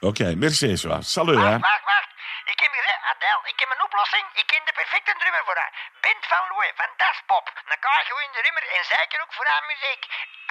Oké, 0.09 0.27
merci. 0.43 0.67
Salut, 1.15 1.39
hè. 1.45 1.49
Wacht, 1.49 1.67
wacht, 1.71 1.85
wacht. 1.93 2.09
Ik 2.53 2.59
heb 2.63 2.71
gezegd, 2.79 3.01
Adel, 3.11 3.39
ik 3.51 3.57
heb 3.61 3.69
een 3.73 3.83
oplossing. 3.87 4.25
Ik 4.41 4.47
ken 4.51 4.63
de 4.69 4.73
perfecte 4.81 5.13
drummer 5.19 5.43
voor 5.47 5.57
haar. 5.61 5.73
Bent 6.05 6.23
van 6.31 6.43
Looy, 6.49 6.71
van. 6.79 6.91
Dan 7.69 7.79
kan 7.79 7.93
je 7.97 8.03
gewoon 8.09 8.25
in 8.27 8.33
de 8.35 8.41
drummer 8.41 8.65
en 8.75 8.83
zeker 8.95 9.17
ook 9.23 9.33
voor 9.37 9.47
haar 9.53 9.65
muziek. 9.71 10.01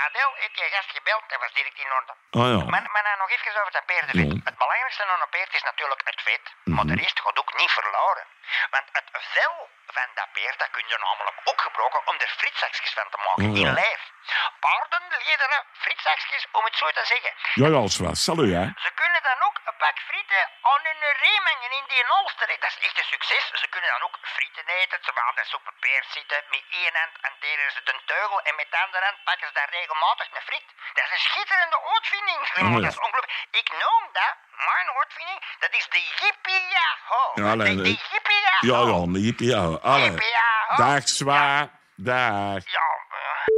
Adel 0.07 0.31
heeft 0.43 0.57
je 0.61 0.67
gast 0.75 0.91
gebeld, 0.99 1.23
dat 1.29 1.41
was 1.41 1.53
direct 1.59 1.79
in 1.85 1.93
orde. 1.99 2.15
Ah 2.41 2.49
ja. 2.55 2.61
Maar, 2.73 2.85
maar 2.93 3.05
nou 3.07 3.17
nog 3.19 3.31
even 3.35 3.61
over 3.61 3.73
dat 3.79 3.87
paardenvet. 3.91 4.33
Ja. 4.37 4.49
Het 4.51 4.59
belangrijkste 4.63 5.03
aan 5.05 5.23
een 5.25 5.35
paard 5.37 5.55
is 5.59 5.67
natuurlijk 5.71 6.03
het 6.11 6.21
vet, 6.29 6.45
maar 6.75 6.87
de 6.91 6.97
rest 7.03 7.21
gaat 7.25 7.39
ook 7.43 7.53
niet 7.61 7.73
verloren. 7.79 8.27
Want 8.71 8.87
het 8.93 9.09
vel 9.13 9.69
van 9.87 10.09
dat 10.15 10.29
paard, 10.33 10.59
dat 10.59 10.71
kun 10.71 10.85
je 10.89 10.99
namelijk 10.99 11.37
ook 11.45 11.61
gebruiken 11.61 12.07
om 12.07 12.15
er 12.19 12.33
frietzakjes 12.39 12.93
van 12.93 13.09
te 13.11 13.17
maken 13.27 13.55
Ja. 13.55 13.69
in 13.69 13.75
lijf. 13.75 14.03
Paardenlederen 14.61 15.63
frietzakjes, 15.73 16.47
om 16.53 16.65
het 16.65 16.77
zo 16.77 16.87
te 16.91 17.05
zeggen. 17.13 17.33
Ja, 17.61 17.67
ja, 17.75 17.81
zwaar. 17.97 18.17
Salut, 18.27 18.53
hè. 18.59 18.65
Ze 18.87 18.91
kunnen 19.01 19.23
dan 19.29 19.39
ook 19.47 19.57
een 19.69 19.77
pak 19.85 19.99
frieten 20.09 20.45
aan 20.71 20.83
hun 20.89 21.03
riem 21.23 21.45
hangen 21.51 21.73
in 21.81 21.85
die 21.93 22.05
holster. 22.13 22.47
Dat 22.65 22.71
is 22.75 22.79
echt 22.87 22.99
een 22.99 23.11
succes. 23.15 23.45
Ze 23.63 23.67
kunnen 23.75 23.91
dan 23.95 24.03
ook 24.07 24.17
frieten 24.37 24.67
eten, 24.67 25.01
terwijl 25.07 25.33
ze 25.51 25.57
op 25.61 25.67
een 25.71 25.81
peer 25.85 26.03
zitten. 26.17 26.39
Met 26.55 26.65
één 26.71 26.95
hand 27.01 27.15
hanteren 27.27 27.73
ze 27.73 27.81
de 27.85 27.95
teugel 28.07 28.41
en 28.49 28.55
met 28.61 28.69
de 28.71 28.79
andere 28.85 29.05
hand 29.05 29.19
pakken 29.25 29.47
ze 29.49 29.53
daar 29.61 29.71
regelmatig 29.79 30.27
een 30.37 30.47
friet. 30.51 30.69
Dat 30.97 31.05
is 31.05 31.11
een 31.17 31.27
schitterende 31.31 31.79
uitvinding. 31.93 32.41
ja. 32.55 32.81
Dat 32.81 32.93
is 32.93 32.99
ongelooflijk. 33.07 33.47
Ik 33.63 33.69
noem 33.83 34.03
dat, 34.19 34.35
mijn 34.69 34.89
uitvinding, 35.01 35.41
dat 35.61 35.73
is 35.79 35.87
de 35.95 36.03
yippie-yaho. 36.21 37.21
Ja, 37.35 37.57
de, 37.57 37.77
de 37.77 37.83
nee. 37.83 37.99
yippie-yaho. 38.13 38.89
Ja, 38.91 39.01
ja, 39.01 39.07
nee, 39.07 39.23
jippie, 39.23 39.47
ja. 39.49 39.65
Alle. 39.65 40.03
Yippie-yaho. 40.05 40.77
Dag, 40.77 41.09
zwaar. 41.09 41.81
Dag. 41.97 42.63
Ja, 42.73 42.87
eh, 43.09 43.55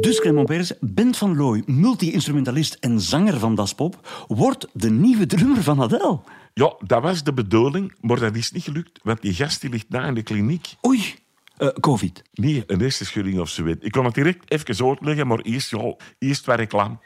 Dus 0.00 0.20
Clement 0.20 0.46
Pers, 0.46 0.72
Bent 0.80 1.16
van 1.16 1.36
Looy, 1.36 1.62
multi-instrumentalist 1.66 2.74
en 2.74 3.00
zanger 3.00 3.38
van 3.38 3.54
Das 3.54 3.74
Pop, 3.74 4.08
wordt 4.26 4.66
de 4.72 4.90
nieuwe 4.90 5.26
drummer 5.26 5.62
van 5.62 5.82
Adele. 5.82 6.20
Ja, 6.54 6.74
dat 6.78 7.02
was 7.02 7.22
de 7.22 7.32
bedoeling, 7.32 7.96
maar 8.00 8.18
dat 8.18 8.36
is 8.36 8.52
niet 8.52 8.64
gelukt, 8.64 9.00
want 9.02 9.22
die 9.22 9.34
gast 9.34 9.60
die 9.60 9.70
ligt 9.70 9.88
na 9.88 10.04
in 10.06 10.14
de 10.14 10.22
kliniek. 10.22 10.74
Oei, 10.86 11.14
eh, 11.56 11.68
COVID. 11.68 12.22
Nee, 12.32 12.64
een 12.66 12.80
hersenschudding 12.80 13.40
of 13.40 13.48
zo. 13.48 13.66
Ik 13.66 13.92
kan 13.92 14.04
het 14.04 14.14
direct 14.14 14.50
even 14.50 14.86
uitleggen, 14.88 15.26
maar 15.26 15.38
eerst, 15.38 15.70
ja, 15.70 15.94
eerst 16.18 16.44
waar 16.46 16.56
reclame. 16.56 16.96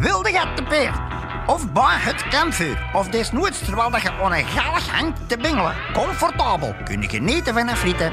Wilde 0.00 0.30
je 0.32 0.52
te 0.54 0.62
peert? 0.62 0.96
Of 1.46 1.72
bij 1.72 1.96
het 1.98 2.28
kampvuur? 2.28 2.90
Of 2.92 3.08
desnoods 3.08 3.58
terwijl 3.58 3.90
dat 3.90 4.02
je 4.02 4.44
galg 4.46 4.88
hangt 4.88 5.28
te 5.28 5.36
bingelen? 5.36 5.74
Comfortabel 5.92 6.74
kunnen 6.84 7.10
genieten 7.10 7.54
van 7.54 7.68
een 7.68 7.76
frieten? 7.76 8.12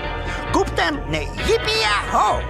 Koop 0.52 0.72
dan 0.76 0.94
een 1.14 1.28
Yippie-Ho! 1.48 2.42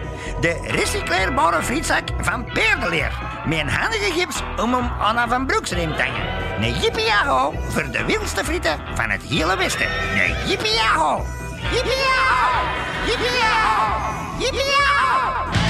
De 0.42 0.60
recycleerbare 0.68 1.64
frietzak 1.64 2.04
van 2.20 2.46
Peerdeleer. 2.54 3.12
Met 3.46 3.60
een 3.60 3.70
handige 3.70 4.12
gips 4.12 4.42
om 4.62 4.74
hem 4.74 4.90
aan 5.00 5.32
een 5.32 5.46
broeksriem 5.46 5.96
te 5.96 6.02
hangen. 6.02 6.64
Een 6.64 6.80
Yippie-Ho 6.80 7.54
voor 7.70 7.92
de 7.92 8.06
wildste 8.06 8.44
frieten 8.44 8.80
van 8.94 9.10
het 9.10 9.22
hele 9.22 9.58
Westen. 9.58 9.88
Een 10.14 10.48
Yippie-Ho! 10.48 11.26
Yippie-Ho! 11.72 12.64
Yippie-Ho! 13.06 13.98
Yippie-Ho! 14.38 15.67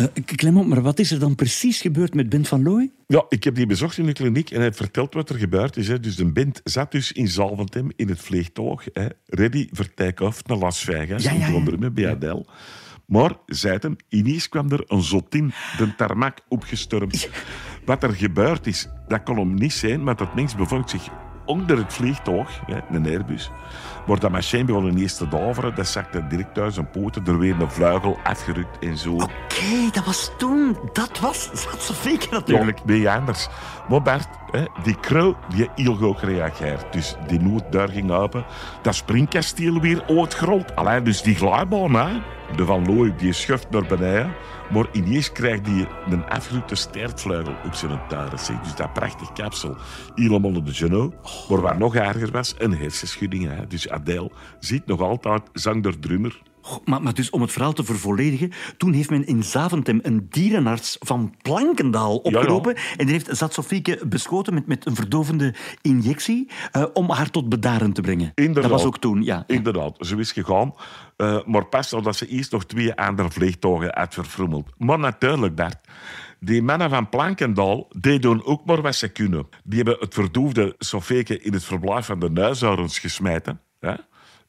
Eh, 0.00 0.24
Clement, 0.24 0.66
maar 0.66 0.82
wat 0.82 0.98
is 0.98 1.10
er 1.10 1.18
dan 1.18 1.34
precies 1.34 1.80
gebeurd 1.80 2.14
met 2.14 2.28
Bent 2.28 2.48
van 2.48 2.62
Looy? 2.62 2.90
Ja, 3.06 3.24
ik 3.28 3.44
heb 3.44 3.54
die 3.54 3.66
bezocht 3.66 3.98
in 3.98 4.06
de 4.06 4.12
kliniek 4.12 4.50
en 4.50 4.60
hij 4.60 4.72
vertelt 4.72 5.14
wat 5.14 5.30
er 5.30 5.38
gebeurd 5.38 5.76
is. 5.76 5.88
Hè. 5.88 6.00
Dus 6.00 6.16
de 6.16 6.32
band 6.32 6.60
zat 6.64 6.92
dus 6.92 7.12
in 7.12 7.28
Zalventem 7.28 7.90
in 7.96 8.08
het 8.08 8.20
vliegtuig, 8.20 8.88
hè, 8.92 9.06
ready 9.26 9.68
voor 9.72 9.94
take-off 9.94 10.46
naar 10.46 10.56
Las 10.56 10.78
Vegas, 10.78 11.22
Ja, 11.22 11.32
ja. 11.32 11.50
Londen 11.50 11.94
bij 11.94 12.10
Adele. 12.10 12.44
Maar, 13.06 13.32
zei 13.46 13.78
hem, 13.80 13.96
ineens 14.08 14.48
kwam 14.48 14.70
er 14.70 14.84
een 14.86 15.02
zotin 15.02 15.52
de 15.78 15.94
tarmac 15.96 16.38
opgestormd. 16.48 17.28
Wat 17.84 18.02
er 18.02 18.14
gebeurd 18.14 18.66
is, 18.66 18.88
dat 19.08 19.22
kon 19.22 19.38
hem 19.38 19.54
niet 19.54 19.72
zijn, 19.72 20.02
maar 20.02 20.16
dat 20.16 20.34
mens 20.34 20.56
bevond 20.56 20.90
zich 20.90 21.08
onder 21.46 21.78
het 21.78 21.92
vliegtuig, 21.92 22.60
hè, 22.66 22.78
een 22.96 23.06
Airbus. 23.06 23.50
Maar 24.06 24.18
dat 24.18 24.30
machine 24.30 24.64
begon 24.64 24.86
ineens 24.86 25.16
te 25.16 25.28
daveren, 25.28 25.74
dat 25.74 25.86
zakte 25.88 26.26
direct 26.26 26.58
uit 26.58 26.74
zijn 26.74 26.90
poten, 26.90 27.26
er 27.26 27.38
weer 27.38 27.60
een 27.60 27.70
vleugel 27.70 28.18
afgerukt 28.22 28.78
en 28.78 28.98
zo. 28.98 29.12
Oké, 29.12 29.90
dat 29.92 30.04
was 30.04 30.30
toen. 30.38 30.76
Dat 30.92 31.18
was 31.20 31.50
Ja, 32.04 32.18
natuurlijk. 32.30 32.84
nee, 32.84 33.10
anders. 33.10 33.48
Maar 33.88 34.02
Bert, 34.02 34.28
hè, 34.50 34.64
die 34.82 35.00
krul 35.00 35.36
die 35.54 35.68
heel 35.74 35.94
goed 35.94 36.18
gereageerd. 36.18 36.92
Dus 36.92 37.16
die 37.26 37.40
nood 37.40 37.72
daar 37.72 37.88
ging 37.88 38.10
open. 38.10 38.44
Dat 38.82 38.94
springkasteel 38.94 39.80
weer 39.80 40.02
uitgerold. 40.08 40.76
Alleen 40.76 41.04
dus 41.04 41.22
die 41.22 41.34
glijbaan, 41.34 41.94
hè. 41.94 42.08
De 42.56 42.64
Van 42.64 42.86
Looy, 42.86 43.14
die 43.16 43.32
schuift 43.32 43.70
naar 43.70 43.86
beneden. 43.86 44.34
Maar 44.70 44.86
ineens 44.92 45.32
krijgt 45.32 45.66
hij 45.66 45.86
een 46.10 46.24
afgerukte 46.24 46.74
stertvleugel 46.74 47.54
op 47.64 47.74
zijn 47.74 48.00
zeg. 48.34 48.60
Dus 48.60 48.74
dat 48.74 48.92
prachtig 48.92 49.32
kapsel. 49.32 49.76
Helemaal 50.14 50.64
de 50.64 50.74
genoeg. 50.74 51.12
Maar 51.48 51.60
wat 51.60 51.78
nog 51.78 51.94
erger 51.94 52.30
was, 52.30 52.54
een 52.58 52.76
hersenschudding. 52.76 53.48
Hè. 53.48 53.66
Dus 53.66 53.88
Adele 53.88 54.30
ziet 54.58 54.86
nog 54.86 55.00
altijd 55.00 55.42
zanger-drummer. 55.52 56.40
Maar, 56.84 57.02
maar 57.02 57.14
dus 57.14 57.30
om 57.30 57.40
het 57.40 57.52
verhaal 57.52 57.72
te 57.72 57.84
vervolledigen, 57.84 58.52
toen 58.76 58.92
heeft 58.92 59.10
men 59.10 59.26
in 59.26 59.42
Zaventem 59.42 59.98
een 60.02 60.26
dierenarts 60.30 60.96
van 61.00 61.34
Plankendaal 61.42 62.16
opgeroepen. 62.16 62.74
En 62.96 63.06
die 63.06 63.14
heeft 63.14 63.36
Zatsofieke 63.36 64.00
beschoten 64.06 64.54
met, 64.54 64.66
met 64.66 64.86
een 64.86 64.94
verdovende 64.94 65.54
injectie 65.82 66.50
eh, 66.72 66.84
om 66.92 67.10
haar 67.10 67.30
tot 67.30 67.48
bedaren 67.48 67.92
te 67.92 68.00
brengen. 68.00 68.32
Inderdaad. 68.34 68.62
Dat 68.62 68.72
was 68.72 68.84
ook 68.84 68.98
toen, 68.98 69.22
ja. 69.22 69.44
Inderdaad, 69.46 69.96
zo 69.98 70.16
is 70.16 70.32
gegaan. 70.32 70.74
Eh, 71.16 71.38
maar 71.46 71.64
pas 71.66 71.92
omdat 71.92 72.16
ze 72.16 72.26
eerst 72.26 72.52
nog 72.52 72.64
twee 72.64 72.94
andere 72.94 73.30
vliegtuigen 73.30 73.98
had 73.98 74.14
verfrommeld. 74.14 74.68
Maar 74.78 74.98
natuurlijk, 74.98 75.54
Bert. 75.54 75.78
Die 76.40 76.62
mannen 76.62 76.90
van 76.90 77.08
Plankendaal, 77.08 77.88
die 77.98 78.18
doen 78.18 78.44
ook 78.44 78.64
maar 78.64 78.82
wat 78.82 78.94
ze 78.94 79.08
kunnen. 79.08 79.48
Die 79.64 79.76
hebben 79.76 79.96
het 80.00 80.14
verdoofde 80.14 80.74
Sofeke 80.78 81.40
in 81.40 81.52
het 81.52 81.64
verblijf 81.64 82.06
van 82.06 82.18
de 82.20 82.30
nuishoudens 82.30 82.98
gesmeten. 82.98 83.60
Hè? 83.80 83.94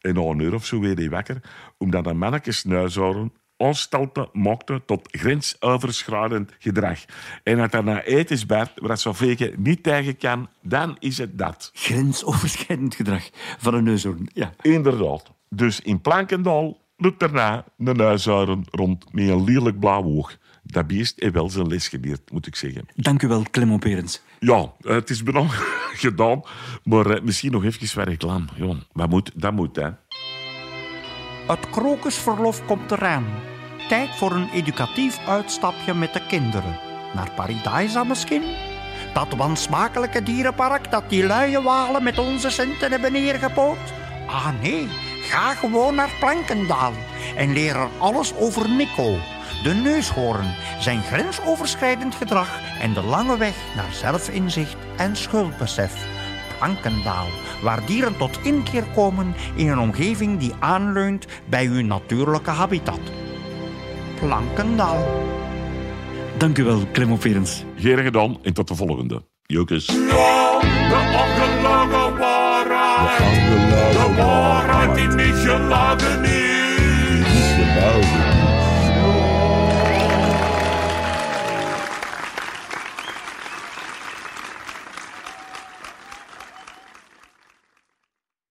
Na 0.02 0.22
een 0.22 0.40
uur 0.40 0.54
of 0.54 0.66
zo 0.66 0.80
weer 0.80 0.96
die 0.96 1.10
wakker. 1.10 1.42
Omdat 1.78 2.06
een 2.06 2.18
mannetjes 2.18 2.64
nuishouden 2.64 3.32
onstalten 3.62 4.30
maakte 4.34 4.82
tot 4.86 5.08
grensoverschrijdend 5.12 6.56
gedrag. 6.60 7.00
En 7.44 7.58
dat 7.58 7.74
er 7.74 7.84
na 7.84 8.04
eten 8.04 8.36
is, 8.36 8.46
Bert, 8.46 8.72
waar 8.76 8.98
Sofeke 8.98 9.54
niet 9.58 9.84
tegen 9.84 10.18
kan, 10.18 10.50
dan 10.62 10.96
is 11.00 11.18
het 11.18 11.38
dat. 11.38 11.72
Grensoverschrijdend 11.74 12.96
gedrag 12.96 13.30
van 13.58 13.74
een 13.74 13.84
neushoorn. 13.84 14.30
Ja. 14.34 14.54
Inderdaad. 14.62 15.32
Dus 15.50 15.80
in 15.80 16.02
Plankendaal 16.02 16.80
loopt 16.98 17.20
daarna 17.20 17.66
een 17.78 18.00
huishouden 18.00 18.66
rond 18.72 19.14
met 19.14 19.28
een 19.28 19.44
lelijk 19.44 19.80
blauw 19.80 20.04
oog. 20.04 20.38
Dat 20.64 20.88
beest 20.88 21.14
heeft 21.20 21.34
wel 21.34 21.50
zijn 21.50 21.68
les 21.68 21.88
geleerd, 21.88 22.32
moet 22.32 22.48
ik 22.48 22.56
zeggen. 22.56 22.86
Dank 22.96 23.22
u 23.22 23.28
wel, 23.28 23.44
Clement 23.52 23.80
Perens. 23.80 24.22
Ja, 24.40 24.74
eh, 24.82 24.94
het 24.94 25.10
is 25.10 25.24
bijna 25.24 25.46
gedaan. 26.06 26.42
Maar 26.84 27.06
eh, 27.06 27.22
misschien 27.22 27.52
nog 27.52 27.64
even 27.64 27.96
wat 27.96 28.08
reclame. 28.08 28.46
Ja, 28.56 28.76
wat 28.92 29.10
moet, 29.10 29.32
dat 29.36 29.54
moet, 29.54 29.76
hè. 29.76 29.90
Het 31.48 31.70
krokusverlof 31.70 32.66
komt 32.66 32.92
eraan. 32.92 33.26
Tijd 33.90 34.10
voor 34.10 34.32
een 34.32 34.50
educatief 34.50 35.28
uitstapje 35.28 35.94
met 35.94 36.14
de 36.14 36.26
kinderen. 36.28 36.80
Naar 37.14 37.32
Paradijsa 37.36 38.04
misschien? 38.04 38.44
Dat 39.14 39.36
wansmakelijke 39.36 40.24
dierenpark 40.24 40.92
dat 40.92 41.10
die 41.10 41.26
luie 41.26 41.62
walen 41.62 42.04
met 42.04 42.18
onze 42.18 42.50
centen 42.50 42.92
hebben 42.92 43.12
neergepoot? 43.12 43.94
Ah 44.28 44.62
nee, 44.62 44.88
ga 45.22 45.54
gewoon 45.54 45.96
naar 45.96 46.10
Plankendaal 46.20 46.94
en 47.36 47.54
leer 47.54 47.76
er 47.76 47.90
alles 47.98 48.36
over 48.36 48.70
Nico. 48.70 49.18
De 49.64 49.74
neushoorn, 49.74 50.56
zijn 50.80 51.02
grensoverschrijdend 51.02 52.16
gedrag 52.16 52.50
en 52.80 52.94
de 52.94 53.02
lange 53.02 53.38
weg 53.38 53.56
naar 53.76 53.94
zelfinzicht 53.94 54.76
en 54.98 55.16
schuldbesef. 55.16 56.06
Plankendaal, 56.58 57.28
waar 57.64 57.86
dieren 57.86 58.18
tot 58.18 58.40
inkeer 58.44 58.84
komen 58.96 59.36
in 59.56 59.68
een 59.68 59.80
omgeving 59.80 60.40
die 60.40 60.54
aanleunt 60.60 61.26
bij 61.50 61.66
hun 61.66 61.88
natuurlijke 61.88 62.50
habitat. 62.50 63.00
Plankendaal. 64.20 65.22
Dank 66.38 66.58
u 66.58 66.64
wel, 66.64 66.88
Clement 66.92 67.20
Perens. 67.20 67.64
Geen 67.76 68.04
gedaan 68.04 68.38
en 68.44 68.54
tot 68.54 68.68
de 68.68 68.76
volgende. 68.76 69.24
Jokers. 69.46 69.86
De 69.86 69.94
ongelogen 71.14 72.18
waarheid. 72.18 73.18
De 73.92 74.14
waarheid 74.18 74.96
die 74.96 75.08
niet 75.08 75.36
geladen 75.36 76.22